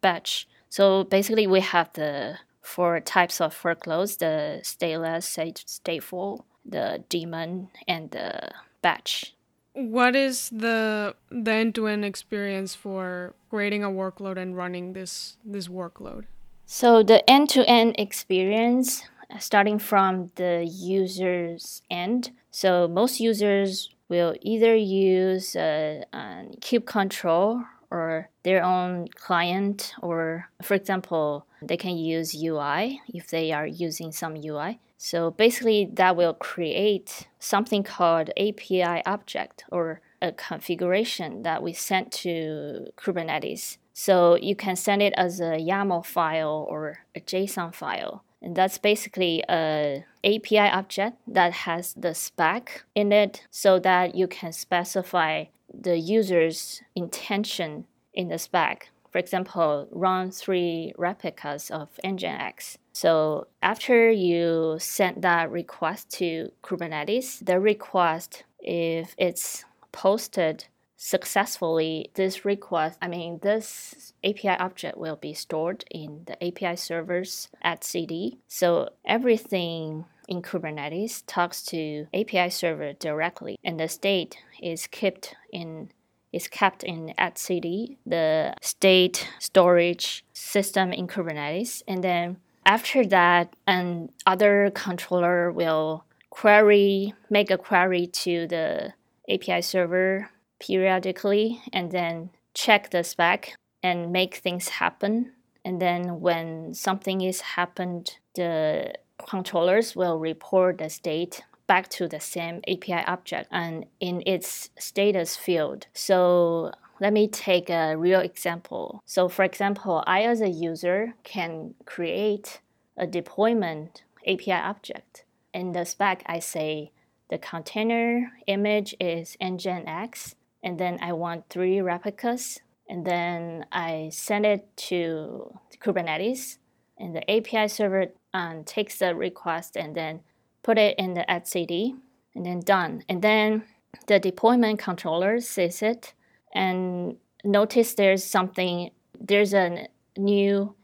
batch. 0.00 0.48
So 0.68 1.04
basically 1.04 1.46
we 1.46 1.60
have 1.60 1.92
the 1.92 2.38
four 2.62 3.00
types 3.00 3.40
of 3.40 3.60
workloads, 3.62 4.18
the 4.18 4.60
stateless, 4.62 5.24
stateful, 5.66 6.44
the 6.64 7.04
daemon, 7.08 7.68
and 7.86 8.10
the 8.10 8.50
batch. 8.80 9.34
What 9.74 10.14
is 10.14 10.50
the 10.50 11.14
the 11.30 11.52
end-to-end 11.52 12.04
experience 12.04 12.74
for 12.74 13.34
creating 13.48 13.84
a 13.84 13.88
workload 13.88 14.36
and 14.36 14.56
running 14.56 14.92
this 14.92 15.36
this 15.44 15.68
workload? 15.68 16.24
So 16.66 17.02
the 17.02 17.28
end-to-end 17.28 17.96
experience 17.98 19.02
uh, 19.30 19.38
starting 19.38 19.78
from 19.78 20.30
the 20.36 20.64
user's 20.66 21.82
end. 21.90 22.32
So 22.50 22.86
most 22.86 23.18
users 23.18 23.88
will 24.08 24.34
either 24.42 24.74
use 24.76 25.56
uh, 25.56 26.04
a, 26.12 26.16
a 26.16 26.44
kube 26.60 26.84
control 26.84 27.64
or 27.92 28.30
their 28.42 28.64
own 28.64 29.06
client, 29.14 29.94
or 30.00 30.48
for 30.62 30.74
example, 30.74 31.46
they 31.60 31.76
can 31.76 31.96
use 31.96 32.34
UI 32.34 33.00
if 33.08 33.28
they 33.28 33.52
are 33.52 33.66
using 33.66 34.10
some 34.12 34.34
UI. 34.36 34.80
So 34.96 35.30
basically, 35.32 35.88
that 35.92 36.16
will 36.16 36.34
create 36.34 37.28
something 37.38 37.82
called 37.82 38.30
API 38.30 39.02
object 39.04 39.64
or 39.70 40.00
a 40.22 40.32
configuration 40.32 41.42
that 41.42 41.62
we 41.62 41.72
send 41.72 42.12
to 42.12 42.86
Kubernetes. 42.96 43.78
So 43.92 44.36
you 44.36 44.56
can 44.56 44.76
send 44.76 45.02
it 45.02 45.12
as 45.16 45.40
a 45.40 45.58
YAML 45.58 46.06
file 46.06 46.66
or 46.70 47.00
a 47.14 47.20
JSON 47.20 47.74
file. 47.74 48.24
And 48.40 48.56
that's 48.56 48.78
basically 48.78 49.44
a 49.48 50.04
API 50.24 50.58
object 50.58 51.18
that 51.28 51.52
has 51.52 51.94
the 51.94 52.14
spec 52.14 52.84
in 52.94 53.12
it 53.12 53.46
so 53.50 53.78
that 53.80 54.14
you 54.14 54.26
can 54.26 54.52
specify 54.52 55.44
the 55.72 55.98
user's 55.98 56.82
intention 56.94 57.86
in 58.14 58.28
the 58.28 58.38
spec. 58.38 58.90
For 59.10 59.18
example, 59.18 59.88
run 59.90 60.30
three 60.30 60.94
replicas 60.96 61.70
of 61.70 61.88
Nginx. 62.02 62.76
So 62.92 63.46
after 63.62 64.10
you 64.10 64.76
send 64.78 65.22
that 65.22 65.50
request 65.50 66.10
to 66.12 66.50
Kubernetes, 66.62 67.44
the 67.44 67.60
request, 67.60 68.44
if 68.58 69.14
it's 69.18 69.64
posted 69.92 70.64
successfully, 70.96 72.10
this 72.14 72.44
request, 72.44 72.96
I 73.02 73.08
mean, 73.08 73.40
this 73.42 74.14
API 74.24 74.50
object 74.50 74.96
will 74.96 75.16
be 75.16 75.34
stored 75.34 75.84
in 75.90 76.22
the 76.26 76.42
API 76.42 76.76
servers 76.76 77.48
etcd. 77.64 78.38
So 78.46 78.88
everything 79.04 80.06
in 80.28 80.42
Kubernetes 80.42 81.22
talks 81.26 81.62
to 81.64 82.06
API 82.14 82.50
server 82.50 82.92
directly, 82.92 83.58
and 83.64 83.78
the 83.78 83.88
state 83.88 84.38
is 84.62 84.86
kept 84.86 85.34
in 85.52 85.90
is 86.32 86.48
kept 86.48 86.82
in 86.82 87.12
etcd, 87.18 87.98
the 88.06 88.54
state 88.62 89.28
storage 89.38 90.24
system 90.32 90.90
in 90.90 91.06
Kubernetes, 91.06 91.82
and 91.86 92.02
then 92.02 92.38
after 92.64 93.04
that, 93.06 93.54
an 93.66 94.10
other 94.26 94.70
controller 94.74 95.50
will 95.50 96.04
query, 96.30 97.12
make 97.28 97.50
a 97.50 97.58
query 97.58 98.06
to 98.06 98.46
the 98.46 98.94
API 99.28 99.62
server 99.62 100.30
periodically, 100.60 101.60
and 101.72 101.90
then 101.90 102.30
check 102.54 102.90
the 102.90 103.02
spec 103.04 103.54
and 103.82 104.12
make 104.12 104.36
things 104.36 104.68
happen. 104.68 105.32
And 105.64 105.80
then 105.80 106.20
when 106.20 106.74
something 106.74 107.20
is 107.20 107.40
happened, 107.40 108.18
the 108.34 108.94
controllers 109.26 109.96
will 109.96 110.18
report 110.18 110.78
the 110.78 110.88
state 110.88 111.42
back 111.66 111.88
to 111.88 112.08
the 112.08 112.20
same 112.20 112.60
API 112.68 113.04
object 113.06 113.48
and 113.50 113.86
in 114.00 114.22
its 114.26 114.70
status 114.78 115.36
field. 115.36 115.86
So 115.94 116.72
let 117.00 117.12
me 117.12 117.28
take 117.28 117.70
a 117.70 117.96
real 117.96 118.20
example. 118.20 119.00
So 119.06 119.28
for 119.28 119.44
example, 119.44 120.04
I 120.06 120.22
as 120.22 120.40
a 120.40 120.48
user 120.48 121.14
can 121.24 121.74
create 121.84 122.60
a 122.96 123.06
deployment 123.06 124.04
API 124.26 124.52
object. 124.52 125.24
In 125.54 125.72
the 125.72 125.84
spec, 125.84 126.22
I 126.26 126.38
say 126.38 126.92
the 127.30 127.38
container 127.38 128.32
image 128.46 128.94
is 129.00 129.36
nginx, 129.40 130.34
and 130.62 130.78
then 130.78 130.98
I 131.00 131.12
want 131.12 131.48
three 131.48 131.80
replicas, 131.80 132.60
and 132.88 133.04
then 133.04 133.66
I 133.72 134.10
send 134.12 134.46
it 134.46 134.68
to 134.88 135.58
Kubernetes, 135.80 136.58
and 136.98 137.14
the 137.14 137.30
API 137.30 137.68
server 137.68 138.06
um, 138.34 138.64
takes 138.64 138.98
the 138.98 139.14
request 139.14 139.76
and 139.76 139.94
then 139.94 140.20
put 140.62 140.78
it 140.78 140.96
in 140.98 141.14
the 141.14 141.24
etcd, 141.28 141.96
and 142.34 142.46
then 142.46 142.60
done. 142.60 143.02
And 143.08 143.22
then 143.22 143.64
the 144.06 144.18
deployment 144.18 144.78
controller 144.78 145.40
sees 145.40 145.82
it 145.82 146.14
and 146.54 147.16
notice 147.44 147.94
there's 147.94 148.24
something, 148.24 148.90
there's 149.18 149.54
a 149.54 149.88
new 150.16 150.74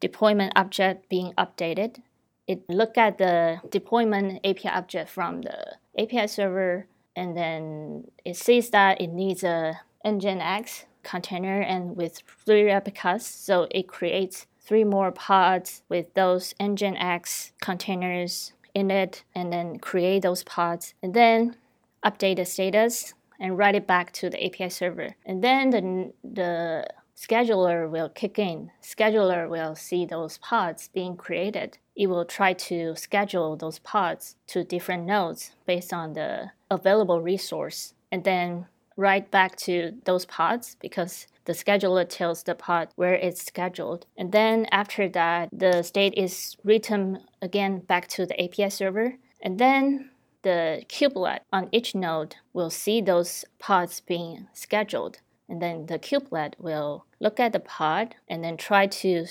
deployment 0.00 0.52
object 0.56 1.08
being 1.08 1.32
updated. 1.36 2.02
It 2.46 2.68
look 2.68 2.96
at 2.96 3.18
the 3.18 3.60
deployment 3.70 4.40
API 4.44 4.68
object 4.68 5.10
from 5.10 5.42
the 5.42 5.76
API 5.98 6.28
server, 6.28 6.86
and 7.16 7.36
then 7.36 8.04
it 8.24 8.36
sees 8.36 8.70
that 8.70 9.00
it 9.00 9.08
needs 9.08 9.42
a 9.42 9.80
Nginx 10.04 10.84
container 11.02 11.60
and 11.60 11.96
with 11.96 12.22
three 12.44 12.64
replicas, 12.64 13.26
so 13.26 13.66
it 13.70 13.88
creates 13.88 14.46
three 14.66 14.84
more 14.84 15.12
pods 15.12 15.82
with 15.88 16.12
those 16.14 16.54
Nginx 16.60 17.52
containers 17.60 18.52
in 18.74 18.90
it 18.90 19.24
and 19.34 19.52
then 19.52 19.78
create 19.78 20.22
those 20.22 20.42
pods 20.42 20.94
and 21.02 21.14
then 21.14 21.56
update 22.04 22.36
the 22.36 22.44
status 22.44 23.14
and 23.38 23.56
write 23.56 23.74
it 23.74 23.86
back 23.86 24.12
to 24.12 24.28
the 24.28 24.44
API 24.44 24.68
server. 24.68 25.14
And 25.24 25.42
then 25.42 25.70
the, 25.70 26.12
the 26.22 26.88
scheduler 27.16 27.88
will 27.88 28.08
kick 28.08 28.38
in. 28.38 28.70
Scheduler 28.82 29.48
will 29.48 29.74
see 29.74 30.04
those 30.04 30.38
pods 30.38 30.90
being 30.92 31.16
created. 31.16 31.78
It 31.94 32.08
will 32.08 32.24
try 32.24 32.52
to 32.52 32.94
schedule 32.96 33.56
those 33.56 33.78
pods 33.78 34.36
to 34.48 34.64
different 34.64 35.06
nodes 35.06 35.52
based 35.66 35.92
on 35.92 36.12
the 36.12 36.50
available 36.70 37.22
resource 37.22 37.94
and 38.10 38.24
then 38.24 38.66
write 38.96 39.30
back 39.30 39.56
to 39.56 39.94
those 40.04 40.24
pods 40.24 40.76
because 40.80 41.26
the 41.46 41.52
scheduler 41.52 42.06
tells 42.08 42.42
the 42.42 42.54
pod 42.54 42.88
where 42.96 43.14
it's 43.14 43.44
scheduled. 43.44 44.06
And 44.16 44.32
then 44.32 44.66
after 44.70 45.08
that, 45.08 45.48
the 45.52 45.82
state 45.82 46.14
is 46.16 46.56
written 46.62 47.20
again 47.40 47.78
back 47.78 48.08
to 48.08 48.26
the 48.26 48.40
API 48.42 48.68
server. 48.68 49.14
And 49.40 49.58
then 49.58 50.10
the 50.42 50.82
kubelet 50.88 51.40
on 51.52 51.68
each 51.72 51.94
node 51.94 52.36
will 52.52 52.70
see 52.70 53.00
those 53.00 53.44
pods 53.58 54.00
being 54.00 54.48
scheduled. 54.52 55.20
And 55.48 55.62
then 55.62 55.86
the 55.86 55.98
kubelet 55.98 56.54
will 56.58 57.06
look 57.20 57.38
at 57.38 57.52
the 57.52 57.60
pod 57.60 58.16
and 58.28 58.42
then 58.42 58.56
try 58.56 58.88
to 58.88 59.26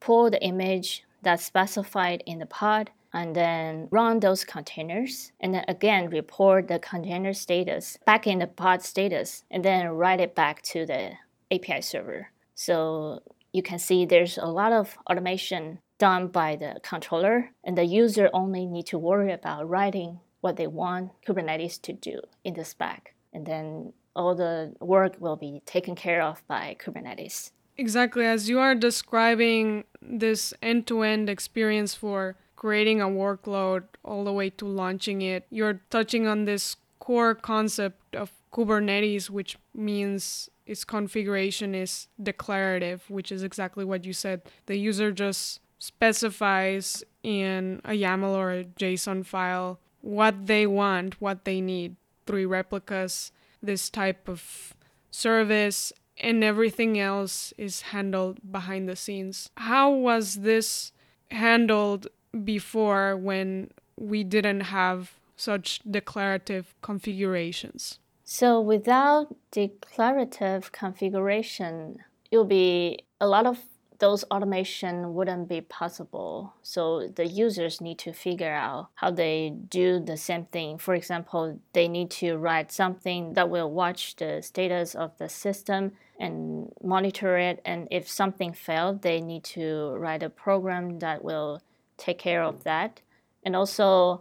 pull 0.00 0.30
the 0.30 0.42
image 0.42 1.04
that's 1.22 1.44
specified 1.44 2.22
in 2.26 2.38
the 2.38 2.46
pod 2.46 2.90
and 3.12 3.34
then 3.34 3.88
run 3.90 4.20
those 4.20 4.44
containers 4.44 5.32
and 5.40 5.54
then 5.54 5.64
again 5.66 6.10
report 6.10 6.68
the 6.68 6.78
container 6.78 7.32
status 7.32 7.98
back 8.04 8.26
in 8.26 8.38
the 8.38 8.46
pod 8.46 8.82
status 8.82 9.44
and 9.50 9.64
then 9.64 9.88
write 9.88 10.20
it 10.20 10.34
back 10.34 10.60
to 10.60 10.84
the 10.84 11.12
API 11.50 11.80
server. 11.80 12.30
So 12.54 13.22
you 13.52 13.62
can 13.62 13.78
see 13.78 14.04
there's 14.04 14.38
a 14.38 14.46
lot 14.46 14.72
of 14.72 14.96
automation 15.10 15.78
done 15.98 16.28
by 16.28 16.56
the 16.56 16.80
controller 16.82 17.50
and 17.64 17.76
the 17.76 17.84
user 17.84 18.30
only 18.32 18.66
need 18.66 18.86
to 18.86 18.98
worry 18.98 19.32
about 19.32 19.68
writing 19.68 20.20
what 20.40 20.56
they 20.56 20.66
want 20.66 21.10
Kubernetes 21.26 21.80
to 21.82 21.92
do 21.92 22.20
in 22.44 22.54
the 22.54 22.64
spec. 22.64 23.14
And 23.32 23.46
then 23.46 23.92
all 24.14 24.34
the 24.34 24.74
work 24.80 25.16
will 25.18 25.36
be 25.36 25.62
taken 25.66 25.94
care 25.94 26.22
of 26.22 26.46
by 26.46 26.76
Kubernetes. 26.78 27.50
Exactly. 27.76 28.26
As 28.26 28.48
you 28.48 28.58
are 28.58 28.74
describing 28.74 29.84
this 30.02 30.52
end 30.60 30.86
to 30.88 31.02
end 31.02 31.30
experience 31.30 31.94
for 31.94 32.36
creating 32.56 33.00
a 33.00 33.06
workload 33.06 33.84
all 34.04 34.24
the 34.24 34.32
way 34.32 34.50
to 34.50 34.66
launching 34.66 35.22
it, 35.22 35.46
you're 35.50 35.80
touching 35.90 36.26
on 36.26 36.44
this 36.44 36.76
core 36.98 37.34
concept 37.34 38.16
of 38.16 38.32
Kubernetes, 38.52 39.30
which 39.30 39.56
means 39.72 40.50
its 40.68 40.84
configuration 40.84 41.74
is 41.74 42.08
declarative, 42.22 43.02
which 43.08 43.32
is 43.32 43.42
exactly 43.42 43.84
what 43.84 44.04
you 44.04 44.12
said. 44.12 44.42
The 44.66 44.76
user 44.76 45.10
just 45.10 45.60
specifies 45.78 47.02
in 47.22 47.80
a 47.84 47.92
YAML 47.92 48.36
or 48.36 48.52
a 48.52 48.64
JSON 48.64 49.24
file 49.24 49.80
what 50.02 50.46
they 50.46 50.66
want, 50.66 51.20
what 51.20 51.44
they 51.44 51.60
need. 51.60 51.96
Three 52.26 52.44
replicas, 52.44 53.32
this 53.62 53.88
type 53.88 54.28
of 54.28 54.74
service, 55.10 55.92
and 56.18 56.44
everything 56.44 56.98
else 56.98 57.54
is 57.56 57.80
handled 57.80 58.38
behind 58.52 58.88
the 58.88 58.96
scenes. 58.96 59.50
How 59.56 59.90
was 59.90 60.36
this 60.36 60.92
handled 61.30 62.08
before 62.44 63.16
when 63.16 63.70
we 63.96 64.22
didn't 64.22 64.60
have 64.60 65.12
such 65.36 65.80
declarative 65.88 66.74
configurations? 66.82 67.98
So, 68.30 68.60
without 68.60 69.34
declarative 69.52 70.70
configuration, 70.70 72.00
it 72.30 72.36
will 72.36 72.44
be 72.44 73.06
a 73.18 73.26
lot 73.26 73.46
of 73.46 73.64
those 74.00 74.22
automation 74.24 75.14
wouldn't 75.14 75.48
be 75.48 75.62
possible. 75.62 76.52
So 76.60 77.08
the 77.08 77.26
users 77.26 77.80
need 77.80 77.98
to 78.00 78.12
figure 78.12 78.52
out 78.52 78.90
how 78.96 79.12
they 79.12 79.54
do 79.70 79.98
the 79.98 80.18
same 80.18 80.44
thing. 80.44 80.76
For 80.76 80.94
example, 80.94 81.58
they 81.72 81.88
need 81.88 82.10
to 82.20 82.36
write 82.36 82.70
something 82.70 83.32
that 83.32 83.48
will 83.48 83.70
watch 83.70 84.16
the 84.16 84.42
status 84.42 84.94
of 84.94 85.16
the 85.16 85.30
system 85.30 85.92
and 86.20 86.70
monitor 86.84 87.38
it. 87.38 87.62
And 87.64 87.88
if 87.90 88.10
something 88.10 88.52
failed, 88.52 89.00
they 89.00 89.22
need 89.22 89.44
to 89.56 89.96
write 89.96 90.22
a 90.22 90.28
program 90.28 90.98
that 90.98 91.24
will 91.24 91.62
take 91.96 92.18
care 92.18 92.42
of 92.42 92.64
that. 92.64 93.00
And 93.42 93.56
also 93.56 94.20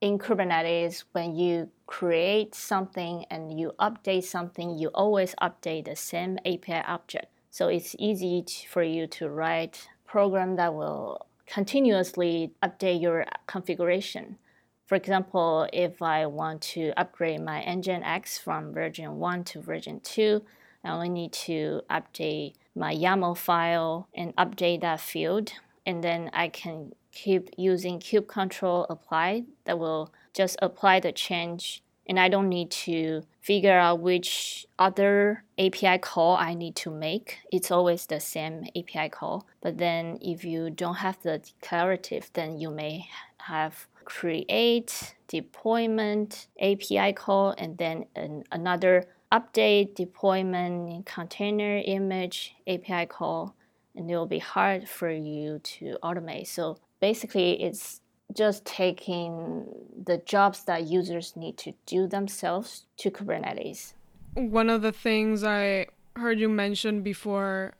in 0.00 0.18
Kubernetes, 0.18 1.04
when 1.12 1.34
you 1.34 1.70
create 1.86 2.54
something 2.54 3.24
and 3.30 3.58
you 3.58 3.72
update 3.80 4.24
something, 4.24 4.78
you 4.78 4.88
always 4.88 5.34
update 5.42 5.86
the 5.86 5.96
same 5.96 6.38
API 6.46 6.82
object. 6.86 7.26
So 7.50 7.68
it's 7.68 7.96
easy 7.98 8.44
for 8.70 8.82
you 8.82 9.06
to 9.08 9.28
write 9.28 9.88
program 10.06 10.56
that 10.56 10.74
will 10.74 11.26
continuously 11.46 12.52
update 12.62 13.00
your 13.00 13.26
configuration. 13.46 14.38
For 14.86 14.94
example, 14.94 15.68
if 15.72 16.00
I 16.00 16.26
want 16.26 16.62
to 16.74 16.92
upgrade 16.96 17.40
my 17.40 17.62
Nginx 17.62 18.38
from 18.40 18.72
version 18.72 19.18
1 19.18 19.44
to 19.44 19.60
version 19.60 20.00
2, 20.00 20.42
I 20.84 20.90
only 20.90 21.08
need 21.08 21.32
to 21.32 21.82
update 21.90 22.54
my 22.74 22.94
YAML 22.94 23.36
file 23.36 24.08
and 24.14 24.34
update 24.36 24.82
that 24.82 25.00
field. 25.00 25.52
And 25.84 26.04
then 26.04 26.30
I 26.32 26.48
can 26.48 26.92
keep 27.12 27.50
using 27.56 27.98
kube 27.98 28.28
control 28.28 28.86
apply 28.88 29.44
that 29.64 29.78
will 29.78 30.12
just 30.34 30.56
apply 30.62 31.00
the 31.00 31.12
change 31.12 31.82
and 32.08 32.18
I 32.18 32.28
don't 32.28 32.48
need 32.48 32.70
to 32.70 33.22
figure 33.42 33.78
out 33.78 34.00
which 34.00 34.66
other 34.78 35.44
API 35.58 35.98
call 35.98 36.36
I 36.36 36.54
need 36.54 36.74
to 36.76 36.90
make. 36.90 37.40
It's 37.52 37.70
always 37.70 38.06
the 38.06 38.18
same 38.18 38.64
API 38.74 39.10
call. 39.10 39.46
But 39.60 39.76
then 39.76 40.18
if 40.22 40.42
you 40.42 40.70
don't 40.70 40.96
have 40.96 41.20
the 41.22 41.38
declarative, 41.38 42.30
then 42.32 42.58
you 42.58 42.70
may 42.70 43.08
have 43.38 43.86
create, 44.06 45.14
deployment, 45.26 46.46
API 46.58 47.12
call, 47.12 47.54
and 47.58 47.76
then 47.76 48.06
an, 48.16 48.44
another 48.50 49.04
update, 49.30 49.94
deployment, 49.94 51.04
container 51.04 51.82
image, 51.84 52.54
API 52.66 53.04
call, 53.04 53.54
and 53.94 54.10
it 54.10 54.16
will 54.16 54.26
be 54.26 54.38
hard 54.38 54.88
for 54.88 55.10
you 55.10 55.58
to 55.58 55.98
automate. 56.02 56.46
So 56.46 56.78
basically, 57.00 57.62
it's 57.62 58.00
just 58.34 58.64
taking 58.64 59.66
the 60.04 60.18
jobs 60.18 60.64
that 60.64 60.86
users 60.86 61.36
need 61.36 61.56
to 61.58 61.72
do 61.86 62.06
themselves 62.06 62.84
to 62.98 63.10
Kubernetes. 63.10 63.94
One 64.34 64.68
of 64.68 64.82
the 64.82 64.92
things 64.92 65.42
I 65.42 65.86
heard 66.14 66.38
you 66.38 66.48
mention 66.48 67.02
before, 67.02 67.74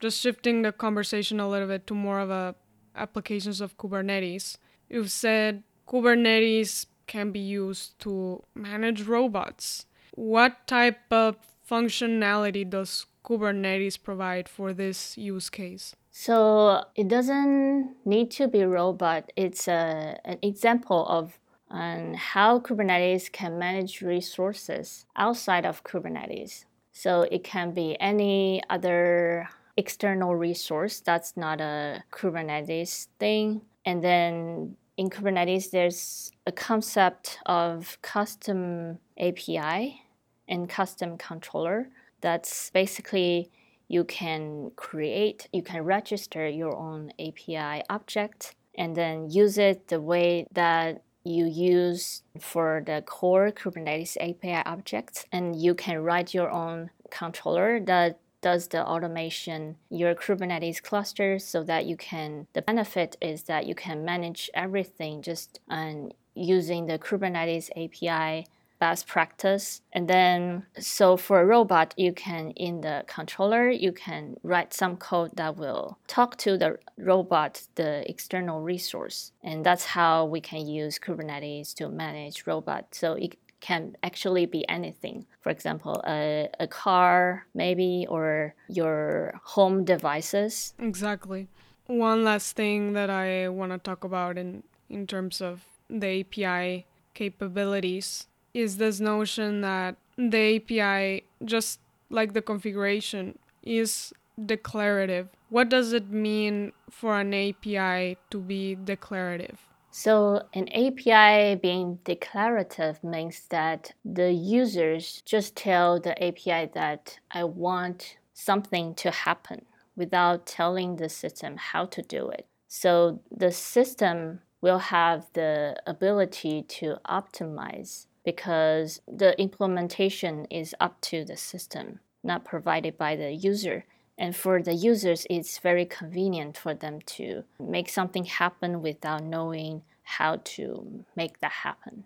just 0.00 0.20
shifting 0.20 0.62
the 0.62 0.72
conversation 0.72 1.40
a 1.40 1.48
little 1.48 1.68
bit 1.68 1.86
to 1.88 1.94
more 1.94 2.20
of 2.20 2.30
a 2.30 2.54
applications 2.94 3.60
of 3.60 3.76
Kubernetes. 3.76 4.56
You've 4.88 5.10
said 5.10 5.62
Kubernetes 5.88 6.86
can 7.06 7.32
be 7.32 7.40
used 7.40 7.98
to 8.00 8.42
manage 8.54 9.02
robots. 9.02 9.86
What 10.14 10.66
type 10.66 11.00
of 11.10 11.36
functionality 11.68 12.68
does 12.68 13.06
Kubernetes 13.24 14.02
provide 14.02 14.48
for 14.48 14.72
this 14.72 15.16
use 15.16 15.48
case? 15.48 15.94
So 16.12 16.84
it 16.94 17.08
doesn't 17.08 17.96
need 18.04 18.30
to 18.32 18.46
be 18.46 18.64
robot. 18.64 19.32
It's 19.34 19.66
a, 19.66 20.20
an 20.26 20.38
example 20.42 21.06
of 21.06 21.38
um, 21.70 22.12
how 22.12 22.60
Kubernetes 22.60 23.32
can 23.32 23.58
manage 23.58 24.02
resources 24.02 25.06
outside 25.16 25.64
of 25.64 25.84
Kubernetes. 25.84 26.66
So 26.92 27.22
it 27.22 27.42
can 27.42 27.72
be 27.72 27.98
any 27.98 28.62
other 28.68 29.48
external 29.78 30.36
resource 30.36 31.00
that's 31.00 31.34
not 31.34 31.62
a 31.62 32.04
Kubernetes 32.12 33.08
thing. 33.18 33.62
And 33.86 34.04
then 34.04 34.76
in 34.98 35.08
Kubernetes, 35.08 35.70
there's 35.70 36.30
a 36.46 36.52
concept 36.52 37.38
of 37.46 37.96
custom 38.02 38.98
API 39.18 40.02
and 40.46 40.68
custom 40.68 41.16
controller. 41.16 41.88
That's 42.20 42.68
basically 42.68 43.50
you 43.92 44.04
can 44.04 44.70
create, 44.74 45.48
you 45.52 45.62
can 45.62 45.84
register 45.84 46.48
your 46.48 46.74
own 46.74 47.12
API 47.20 47.82
object 47.90 48.54
and 48.74 48.96
then 48.96 49.28
use 49.28 49.58
it 49.58 49.88
the 49.88 50.00
way 50.00 50.46
that 50.50 51.02
you 51.24 51.44
use 51.44 52.22
for 52.40 52.82
the 52.86 53.02
core 53.04 53.50
Kubernetes 53.50 54.16
API 54.16 54.62
objects. 54.64 55.26
And 55.30 55.54
you 55.54 55.74
can 55.74 56.02
write 56.02 56.32
your 56.32 56.50
own 56.50 56.88
controller 57.10 57.78
that 57.80 58.18
does 58.40 58.68
the 58.68 58.82
automation 58.84 59.76
your 59.90 60.14
Kubernetes 60.14 60.82
cluster 60.82 61.38
so 61.38 61.62
that 61.62 61.84
you 61.84 61.96
can 61.96 62.46
the 62.54 62.62
benefit 62.62 63.16
is 63.20 63.42
that 63.44 63.66
you 63.66 63.74
can 63.74 64.04
manage 64.04 64.50
everything 64.54 65.22
just 65.22 65.60
um, 65.68 66.10
using 66.34 66.86
the 66.86 66.98
Kubernetes 66.98 67.68
API 67.76 68.46
best 68.82 69.06
practice. 69.06 69.80
And 69.92 70.08
then, 70.08 70.66
so 70.76 71.16
for 71.16 71.40
a 71.40 71.46
robot, 71.46 71.94
you 71.96 72.12
can, 72.12 72.50
in 72.68 72.80
the 72.80 73.04
controller, 73.06 73.70
you 73.70 73.92
can 73.92 74.22
write 74.42 74.74
some 74.74 74.96
code 74.96 75.30
that 75.36 75.56
will 75.56 75.98
talk 76.08 76.36
to 76.38 76.58
the 76.58 76.70
robot, 76.98 77.52
the 77.76 77.92
external 78.10 78.58
resource. 78.60 79.30
And 79.40 79.64
that's 79.64 79.86
how 79.98 80.24
we 80.24 80.40
can 80.40 80.66
use 80.66 80.98
Kubernetes 80.98 81.74
to 81.74 81.88
manage 81.88 82.44
robots. 82.44 82.98
So 82.98 83.12
it 83.12 83.36
can 83.60 83.82
actually 84.02 84.46
be 84.46 84.68
anything. 84.68 85.26
For 85.42 85.50
example, 85.50 86.02
a, 86.04 86.48
a 86.58 86.66
car, 86.66 87.46
maybe, 87.54 88.04
or 88.08 88.56
your 88.68 89.40
home 89.54 89.84
devices. 89.84 90.74
Exactly. 90.80 91.46
One 91.86 92.24
last 92.24 92.56
thing 92.56 92.94
that 92.94 93.10
I 93.10 93.48
want 93.48 93.70
to 93.70 93.78
talk 93.78 94.02
about 94.02 94.36
in, 94.36 94.64
in 94.90 95.06
terms 95.06 95.40
of 95.40 95.64
the 95.88 96.10
API 96.20 96.86
capabilities 97.14 98.26
is 98.54 98.76
this 98.76 99.00
notion 99.00 99.60
that 99.62 99.96
the 100.16 100.56
API, 100.56 101.24
just 101.44 101.80
like 102.10 102.32
the 102.34 102.42
configuration, 102.42 103.38
is 103.62 104.12
declarative. 104.44 105.28
What 105.48 105.68
does 105.68 105.92
it 105.92 106.10
mean 106.10 106.72
for 106.90 107.18
an 107.20 107.34
API 107.34 108.18
to 108.30 108.38
be 108.38 108.74
declarative? 108.74 109.58
So, 109.94 110.46
an 110.54 110.68
API 110.72 111.54
being 111.56 111.98
declarative 112.04 113.04
means 113.04 113.42
that 113.50 113.92
the 114.02 114.32
users 114.32 115.22
just 115.26 115.54
tell 115.54 116.00
the 116.00 116.16
API 116.22 116.70
that 116.72 117.18
I 117.30 117.44
want 117.44 118.16
something 118.32 118.94
to 118.94 119.10
happen 119.10 119.66
without 119.94 120.46
telling 120.46 120.96
the 120.96 121.10
system 121.10 121.58
how 121.58 121.84
to 121.84 122.00
do 122.00 122.30
it. 122.30 122.46
So, 122.68 123.20
the 123.30 123.52
system 123.52 124.40
will 124.62 124.78
have 124.78 125.26
the 125.34 125.76
ability 125.86 126.62
to 126.62 126.96
optimize 127.06 128.06
because 128.24 129.00
the 129.06 129.38
implementation 129.40 130.46
is 130.46 130.74
up 130.80 131.00
to 131.02 131.24
the 131.24 131.36
system. 131.36 132.00
not 132.24 132.44
provided 132.44 132.96
by 132.96 133.16
the 133.16 133.32
user. 133.32 133.84
And 134.16 134.36
for 134.36 134.62
the 134.62 134.74
users, 134.74 135.26
it's 135.28 135.58
very 135.58 135.84
convenient 135.84 136.56
for 136.56 136.72
them 136.72 137.00
to 137.16 137.42
make 137.58 137.88
something 137.88 138.24
happen 138.26 138.80
without 138.80 139.24
knowing 139.24 139.82
how 140.04 140.40
to 140.44 141.04
make 141.16 141.40
that 141.40 141.50
happen. 141.50 142.04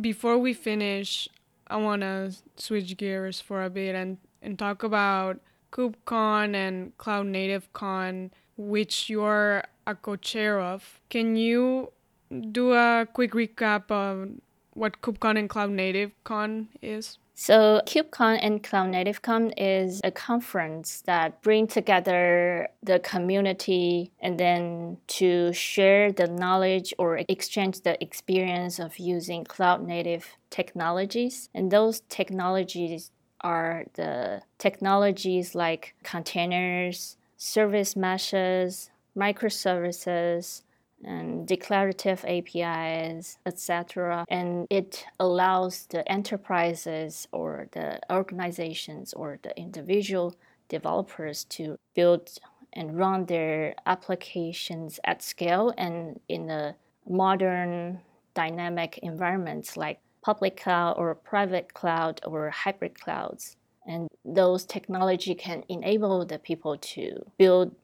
Before 0.00 0.38
we 0.38 0.54
finish, 0.54 1.28
I 1.66 1.76
want 1.76 2.00
to 2.02 2.34
switch 2.56 2.96
gears 2.96 3.40
for 3.40 3.62
a 3.62 3.68
bit 3.68 3.94
and, 3.94 4.16
and 4.40 4.58
talk 4.58 4.82
about 4.82 5.40
KubeCon 5.72 6.54
and 6.54 6.96
Cloud 6.96 7.26
Native 7.26 7.72
Con, 7.72 8.30
which 8.56 9.10
you're 9.10 9.62
a 9.86 9.94
co 9.94 10.16
chair 10.16 10.60
of. 10.60 11.00
Can 11.10 11.36
you 11.36 11.92
do 12.52 12.72
a 12.72 13.06
quick 13.12 13.32
recap 13.32 13.90
of 13.90 14.30
what 14.74 15.00
KubeCon 15.02 15.38
and 15.38 15.48
Cloud 15.48 15.70
Native 15.70 16.12
Con 16.24 16.68
is? 16.82 17.18
So 17.34 17.80
KubeCon 17.86 18.38
and 18.42 18.62
Cloud 18.62 18.90
Native 18.90 19.22
Con 19.22 19.50
is 19.56 20.00
a 20.04 20.10
conference 20.10 21.02
that 21.06 21.40
bring 21.42 21.66
together 21.66 22.68
the 22.82 22.98
community 22.98 24.12
and 24.20 24.38
then 24.38 24.98
to 25.18 25.52
share 25.52 26.12
the 26.12 26.26
knowledge 26.26 26.92
or 26.98 27.22
exchange 27.28 27.80
the 27.80 28.02
experience 28.02 28.78
of 28.78 28.98
using 28.98 29.44
cloud 29.44 29.86
native 29.86 30.36
technologies. 30.50 31.48
And 31.54 31.70
those 31.70 32.00
technologies 32.10 33.10
are 33.40 33.84
the 33.94 34.42
technologies 34.58 35.54
like 35.54 35.94
containers, 36.02 37.16
service 37.38 37.96
meshes, 37.96 38.90
microservices, 39.16 40.62
and 41.04 41.46
declarative 41.46 42.24
APIs, 42.26 43.38
etc. 43.46 44.24
And 44.28 44.66
it 44.70 45.04
allows 45.18 45.86
the 45.86 46.06
enterprises 46.10 47.26
or 47.32 47.68
the 47.72 48.00
organizations 48.10 49.12
or 49.14 49.38
the 49.42 49.56
individual 49.58 50.34
developers 50.68 51.44
to 51.44 51.76
build 51.94 52.30
and 52.72 52.96
run 52.96 53.26
their 53.26 53.74
applications 53.86 55.00
at 55.04 55.22
scale 55.22 55.74
and 55.76 56.20
in 56.28 56.48
a 56.50 56.76
modern 57.08 58.00
dynamic 58.34 58.98
environments 59.02 59.76
like 59.76 59.98
public 60.22 60.56
cloud 60.56 60.94
or 60.96 61.14
private 61.14 61.74
cloud 61.74 62.20
or 62.24 62.50
hybrid 62.50 63.00
clouds. 63.00 63.56
And 63.86 64.08
those 64.24 64.64
technology 64.64 65.34
can 65.34 65.64
enable 65.68 66.24
the 66.24 66.38
people 66.38 66.76
to 66.76 67.24
build 67.38 67.74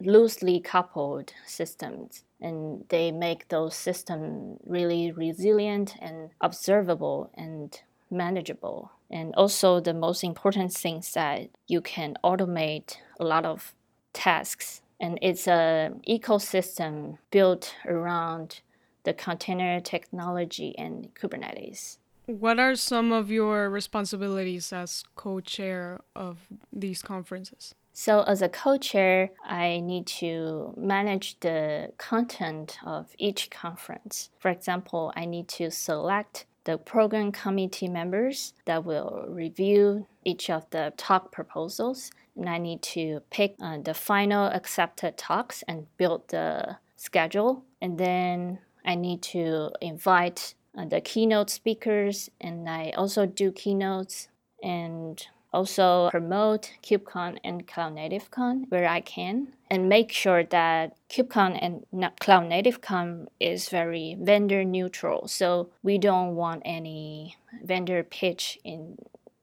loosely 0.00 0.60
coupled 0.60 1.32
systems 1.46 2.24
and 2.40 2.84
they 2.88 3.10
make 3.10 3.48
those 3.48 3.74
systems 3.74 4.58
really 4.66 5.10
resilient 5.10 5.96
and 6.00 6.30
observable 6.40 7.30
and 7.34 7.80
manageable. 8.10 8.92
And 9.10 9.34
also 9.36 9.80
the 9.80 9.94
most 9.94 10.22
important 10.22 10.72
thing 10.72 10.98
is 10.98 11.12
that 11.12 11.48
you 11.66 11.80
can 11.80 12.16
automate 12.22 12.96
a 13.18 13.24
lot 13.24 13.44
of 13.44 13.74
tasks. 14.12 14.82
And 15.00 15.18
it's 15.22 15.46
an 15.46 16.02
ecosystem 16.08 17.18
built 17.30 17.74
around 17.86 18.60
the 19.04 19.12
container 19.12 19.80
technology 19.80 20.76
and 20.76 21.14
kubernetes. 21.14 21.98
What 22.26 22.58
are 22.58 22.74
some 22.74 23.12
of 23.12 23.30
your 23.30 23.70
responsibilities 23.70 24.72
as 24.72 25.04
co-chair 25.14 26.00
of 26.16 26.38
these 26.72 27.02
conferences 27.02 27.74
so, 27.98 28.20
as 28.24 28.42
a 28.42 28.50
co 28.50 28.76
chair, 28.76 29.30
I 29.42 29.80
need 29.80 30.06
to 30.18 30.74
manage 30.76 31.40
the 31.40 31.92
content 31.96 32.76
of 32.84 33.06
each 33.16 33.48
conference. 33.48 34.28
For 34.38 34.50
example, 34.50 35.14
I 35.16 35.24
need 35.24 35.48
to 35.56 35.70
select 35.70 36.44
the 36.64 36.76
program 36.76 37.32
committee 37.32 37.88
members 37.88 38.52
that 38.66 38.84
will 38.84 39.24
review 39.30 40.06
each 40.24 40.50
of 40.50 40.68
the 40.68 40.92
talk 40.98 41.32
proposals, 41.32 42.10
and 42.36 42.50
I 42.50 42.58
need 42.58 42.82
to 42.82 43.22
pick 43.30 43.54
uh, 43.62 43.78
the 43.78 43.94
final 43.94 44.44
accepted 44.48 45.16
talks 45.16 45.64
and 45.66 45.86
build 45.96 46.28
the 46.28 46.76
schedule. 46.96 47.64
And 47.80 47.96
then 47.96 48.58
I 48.84 48.94
need 48.94 49.22
to 49.32 49.70
invite 49.80 50.54
uh, 50.76 50.84
the 50.84 51.00
keynote 51.00 51.48
speakers, 51.48 52.28
and 52.42 52.68
I 52.68 52.90
also 52.90 53.24
do 53.24 53.52
keynotes 53.52 54.28
and 54.62 55.26
also 55.52 56.10
promote 56.10 56.72
KubeCon 56.82 57.38
and 57.44 57.66
Cloud 57.66 57.94
Native 57.94 58.30
Con 58.30 58.66
where 58.68 58.88
I 58.88 59.00
can 59.00 59.48
and 59.70 59.88
make 59.88 60.12
sure 60.12 60.44
that 60.44 60.96
KubeCon 61.08 61.58
and 61.60 62.10
Cloud 62.20 62.48
Native 62.48 62.80
Con 62.80 63.28
is 63.40 63.68
very 63.68 64.16
vendor 64.20 64.64
neutral. 64.64 65.28
So 65.28 65.70
we 65.82 65.98
don't 65.98 66.34
want 66.34 66.62
any 66.64 67.36
vendor 67.64 68.02
pitch 68.02 68.58
in 68.64 68.98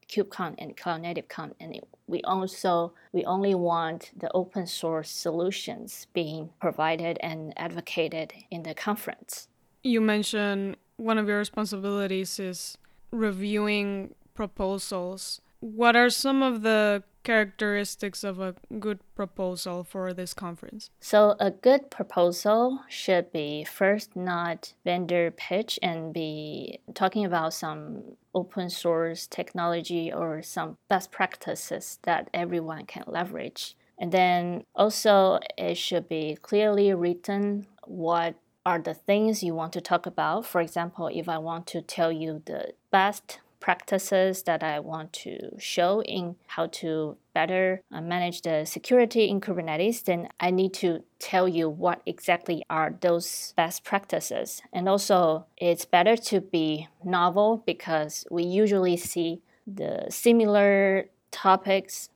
KubeCon 0.10 0.56
and 0.58 0.78
Cloud 0.78 1.02
Native 1.02 1.28
Con 1.28 1.56
and 1.60 1.80
we 2.08 2.22
also 2.22 2.94
we 3.12 3.24
only 3.26 3.56
want 3.56 4.12
the 4.16 4.32
open 4.34 4.68
source 4.68 5.10
solutions 5.10 6.08
being 6.14 6.50
provided 6.60 7.18
and 7.22 7.54
advocated 7.58 8.34
in 8.52 8.64
the 8.64 8.74
conference. 8.74 9.48
You 9.84 10.02
mentioned 10.02 10.78
one 10.98 11.18
of 11.18 11.28
your 11.28 11.40
responsibilities 11.40 12.40
is 12.40 12.78
reviewing 13.12 14.16
proposals 14.34 15.42
what 15.64 15.96
are 15.96 16.10
some 16.10 16.44
of 16.44 16.62
the 16.62 17.04
characteristics 17.24 18.22
of 18.22 18.38
a 18.42 18.54
good 18.80 19.00
proposal 19.16 19.86
for 19.86 20.14
this 20.14 20.34
conference? 20.34 20.90
So, 21.00 21.36
a 21.40 21.52
good 21.52 21.90
proposal 21.90 22.82
should 22.90 23.32
be 23.32 23.64
first 23.64 24.14
not 24.14 24.74
vendor 24.84 25.32
pitch 25.32 25.80
and 25.82 26.14
be 26.14 26.80
talking 26.94 27.24
about 27.24 27.54
some 27.54 28.18
open 28.36 28.70
source 28.70 29.26
technology 29.26 30.12
or 30.12 30.42
some 30.42 30.78
best 30.90 31.12
practices 31.12 32.00
that 32.04 32.30
everyone 32.34 32.86
can 32.86 33.04
leverage. 33.08 33.78
And 33.98 34.12
then 34.12 34.66
also, 34.76 35.40
it 35.58 35.78
should 35.78 36.10
be 36.10 36.38
clearly 36.42 36.94
written 36.94 37.68
what 37.86 38.36
are 38.66 38.80
the 38.80 38.94
things 38.94 39.44
you 39.44 39.56
want 39.56 39.72
to 39.74 39.82
talk 39.82 40.06
about. 40.06 40.46
For 40.46 40.60
example, 40.60 41.08
if 41.08 41.30
I 41.30 41.38
want 41.38 41.68
to 41.68 41.82
tell 41.82 42.12
you 42.12 42.42
the 42.46 42.74
best 42.92 43.40
practices 43.64 44.44
that 44.44 44.62
I 44.62 44.82
want 44.82 45.14
to 45.24 45.58
show 45.58 46.02
in 46.04 46.36
how 46.48 46.68
to 46.82 47.16
better 47.34 47.82
uh, 47.94 48.02
manage 48.02 48.42
the 48.42 48.66
security 48.66 49.30
in 49.30 49.40
Kubernetes, 49.40 50.04
then 50.04 50.28
I 50.38 50.52
need 50.52 50.74
to 50.84 51.04
tell 51.18 51.48
you 51.48 51.70
what 51.70 52.02
exactly 52.06 52.62
are 52.70 52.94
those 53.00 53.54
best 53.56 53.86
practices. 53.86 54.62
And 54.74 54.90
also, 54.90 55.46
it's 55.56 55.86
better 55.86 56.18
to 56.18 56.42
be 56.42 56.90
novel 57.06 57.64
because 57.66 58.28
we 58.30 58.44
usually 58.44 58.98
see 58.98 59.42
the 59.66 60.08
similar 60.10 61.06
topics 61.32 62.10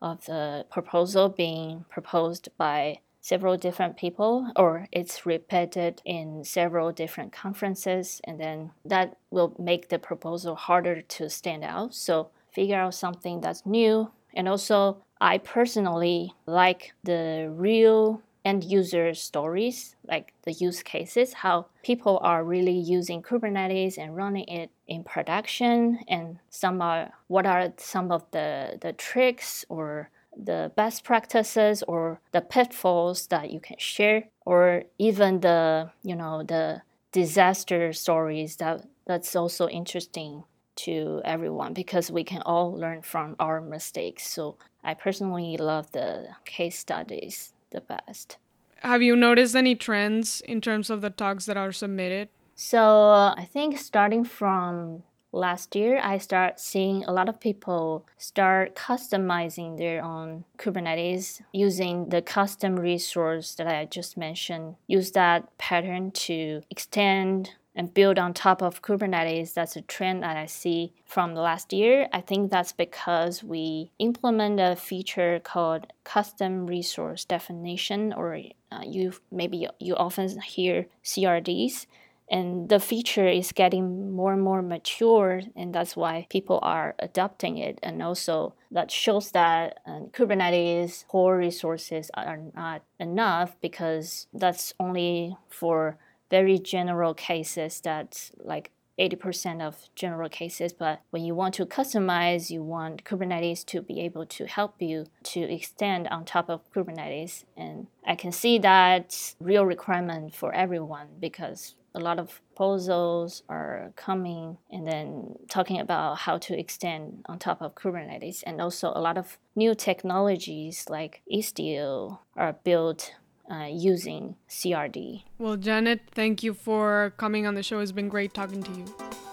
of 0.00 0.24
the 0.26 0.66
proposal 0.70 1.28
being 1.28 1.84
proposed 1.90 2.48
by 2.56 3.00
several 3.22 3.56
different 3.56 3.96
people 3.96 4.52
or 4.56 4.88
it's 4.92 5.24
repeated 5.24 6.02
in 6.04 6.44
several 6.44 6.92
different 6.92 7.32
conferences 7.32 8.20
and 8.24 8.38
then 8.38 8.72
that 8.84 9.16
will 9.30 9.54
make 9.58 9.88
the 9.88 9.98
proposal 9.98 10.56
harder 10.56 11.00
to 11.00 11.30
stand 11.30 11.64
out. 11.64 11.94
So 11.94 12.30
figure 12.52 12.76
out 12.76 12.94
something 12.94 13.40
that's 13.40 13.64
new 13.64 14.10
and 14.34 14.48
also 14.48 14.98
i 15.20 15.38
personally 15.38 16.34
like 16.46 16.92
the 17.04 17.50
real 17.56 18.20
end 18.44 18.64
user 18.64 19.14
stories 19.14 19.94
like 20.06 20.32
the 20.42 20.52
use 20.52 20.82
cases 20.82 21.32
how 21.32 21.66
people 21.82 22.18
are 22.22 22.44
really 22.44 22.76
using 22.76 23.22
kubernetes 23.22 23.96
and 23.96 24.16
running 24.16 24.46
it 24.48 24.70
in 24.88 25.04
production 25.04 26.00
and 26.08 26.38
some 26.50 26.82
are 26.82 27.12
what 27.28 27.46
are 27.46 27.72
some 27.76 28.10
of 28.10 28.24
the 28.32 28.78
the 28.80 28.92
tricks 28.92 29.64
or 29.68 30.10
the 30.36 30.72
best 30.76 31.04
practices 31.04 31.82
or 31.84 32.20
the 32.32 32.40
pitfalls 32.40 33.26
that 33.28 33.50
you 33.50 33.60
can 33.60 33.76
share 33.78 34.24
or 34.44 34.84
even 34.98 35.40
the 35.40 35.90
you 36.02 36.16
know 36.16 36.42
the 36.42 36.82
disaster 37.12 37.92
stories 37.92 38.56
that 38.56 38.86
that's 39.06 39.36
also 39.36 39.68
interesting 39.68 40.44
to 40.74 41.20
everyone 41.24 41.74
because 41.74 42.10
we 42.10 42.24
can 42.24 42.40
all 42.42 42.72
learn 42.72 43.02
from 43.02 43.36
our 43.38 43.60
mistakes. 43.60 44.26
So 44.26 44.56
i 44.82 44.94
personally 44.94 45.56
love 45.56 45.92
the 45.92 46.28
case 46.44 46.78
studies 46.78 47.52
the 47.70 47.80
best. 47.80 48.38
Have 48.78 49.02
you 49.02 49.14
noticed 49.14 49.54
any 49.54 49.74
trends 49.74 50.40
in 50.40 50.60
terms 50.60 50.90
of 50.90 51.02
the 51.02 51.10
talks 51.10 51.46
that 51.46 51.56
are 51.56 51.72
submitted? 51.72 52.28
So 52.54 53.10
uh, 53.10 53.34
i 53.36 53.44
think 53.44 53.78
starting 53.78 54.24
from 54.24 55.02
last 55.32 55.74
year 55.74 55.98
i 56.02 56.18
start 56.18 56.60
seeing 56.60 57.04
a 57.04 57.12
lot 57.12 57.28
of 57.28 57.40
people 57.40 58.06
start 58.18 58.74
customizing 58.74 59.78
their 59.78 60.04
own 60.04 60.44
kubernetes 60.58 61.40
using 61.52 62.08
the 62.10 62.20
custom 62.20 62.76
resource 62.78 63.54
that 63.54 63.66
i 63.66 63.84
just 63.84 64.16
mentioned. 64.16 64.76
Use 64.86 65.12
that 65.12 65.56
pattern 65.58 66.10
to 66.10 66.62
extend 66.70 67.50
and 67.74 67.94
build 67.94 68.18
on 68.18 68.34
top 68.34 68.60
of 68.62 68.82
kubernetes. 68.82 69.54
That's 69.54 69.76
a 69.76 69.82
trend 69.82 70.22
that 70.22 70.36
i 70.36 70.46
see 70.46 70.92
from 71.06 71.34
the 71.34 71.40
last 71.40 71.72
year. 71.72 72.08
I 72.12 72.20
think 72.20 72.50
that's 72.50 72.72
because 72.72 73.42
we 73.42 73.90
implement 73.98 74.60
a 74.60 74.76
feature 74.76 75.40
called 75.42 75.86
custom 76.04 76.66
resource 76.66 77.24
definition 77.24 78.12
or 78.12 78.38
uh, 78.70 78.82
you 78.84 79.12
maybe 79.30 79.68
you 79.78 79.94
often 79.96 80.40
hear 80.40 80.86
crds 81.04 81.86
and 82.32 82.70
the 82.70 82.80
feature 82.80 83.28
is 83.28 83.52
getting 83.52 84.10
more 84.10 84.32
and 84.32 84.42
more 84.42 84.62
mature 84.62 85.42
and 85.54 85.74
that's 85.74 85.94
why 85.94 86.26
people 86.30 86.58
are 86.62 86.94
adopting 86.98 87.58
it 87.58 87.78
and 87.82 88.02
also 88.02 88.54
that 88.70 88.90
shows 88.90 89.30
that 89.32 89.78
uh, 89.86 90.00
kubernetes 90.12 91.06
core 91.06 91.36
resources 91.36 92.10
are 92.14 92.40
not 92.56 92.82
enough 92.98 93.54
because 93.60 94.26
that's 94.32 94.72
only 94.80 95.36
for 95.48 95.98
very 96.30 96.58
general 96.58 97.12
cases 97.12 97.80
that 97.82 98.30
like 98.42 98.70
80% 98.98 99.62
of 99.62 99.88
general 99.94 100.28
cases, 100.28 100.72
but 100.72 101.00
when 101.10 101.24
you 101.24 101.34
want 101.34 101.54
to 101.54 101.66
customize, 101.66 102.50
you 102.50 102.62
want 102.62 103.04
Kubernetes 103.04 103.64
to 103.66 103.80
be 103.80 104.00
able 104.00 104.26
to 104.26 104.46
help 104.46 104.74
you 104.80 105.06
to 105.24 105.40
extend 105.40 106.08
on 106.08 106.24
top 106.24 106.50
of 106.50 106.60
Kubernetes. 106.72 107.44
And 107.56 107.86
I 108.06 108.14
can 108.14 108.32
see 108.32 108.58
that 108.58 109.34
real 109.40 109.64
requirement 109.64 110.34
for 110.34 110.52
everyone 110.52 111.08
because 111.20 111.74
a 111.94 112.00
lot 112.00 112.18
of 112.18 112.40
proposals 112.54 113.42
are 113.48 113.92
coming 113.96 114.58
and 114.70 114.86
then 114.86 115.36
talking 115.48 115.80
about 115.80 116.18
how 116.18 116.38
to 116.38 116.58
extend 116.58 117.24
on 117.26 117.38
top 117.38 117.60
of 117.60 117.74
Kubernetes. 117.74 118.42
And 118.46 118.60
also 118.60 118.92
a 118.94 119.00
lot 119.00 119.18
of 119.18 119.38
new 119.54 119.74
technologies 119.74 120.86
like 120.88 121.22
Istio 121.32 122.18
are 122.36 122.54
built 122.64 123.14
uh, 123.50 123.68
using 123.70 124.36
CRD. 124.48 125.24
Well, 125.38 125.56
Janet, 125.56 126.00
thank 126.12 126.42
you 126.42 126.54
for 126.54 127.12
coming 127.16 127.46
on 127.46 127.54
the 127.54 127.62
show. 127.62 127.80
It's 127.80 127.92
been 127.92 128.08
great 128.08 128.32
talking 128.32 128.62
to 128.62 128.70
you. 128.72 128.86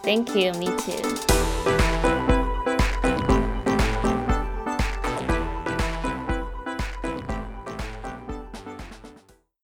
Thank 0.04 0.36
you. 0.36 0.52
Me 0.54 0.67
too. 0.78 1.79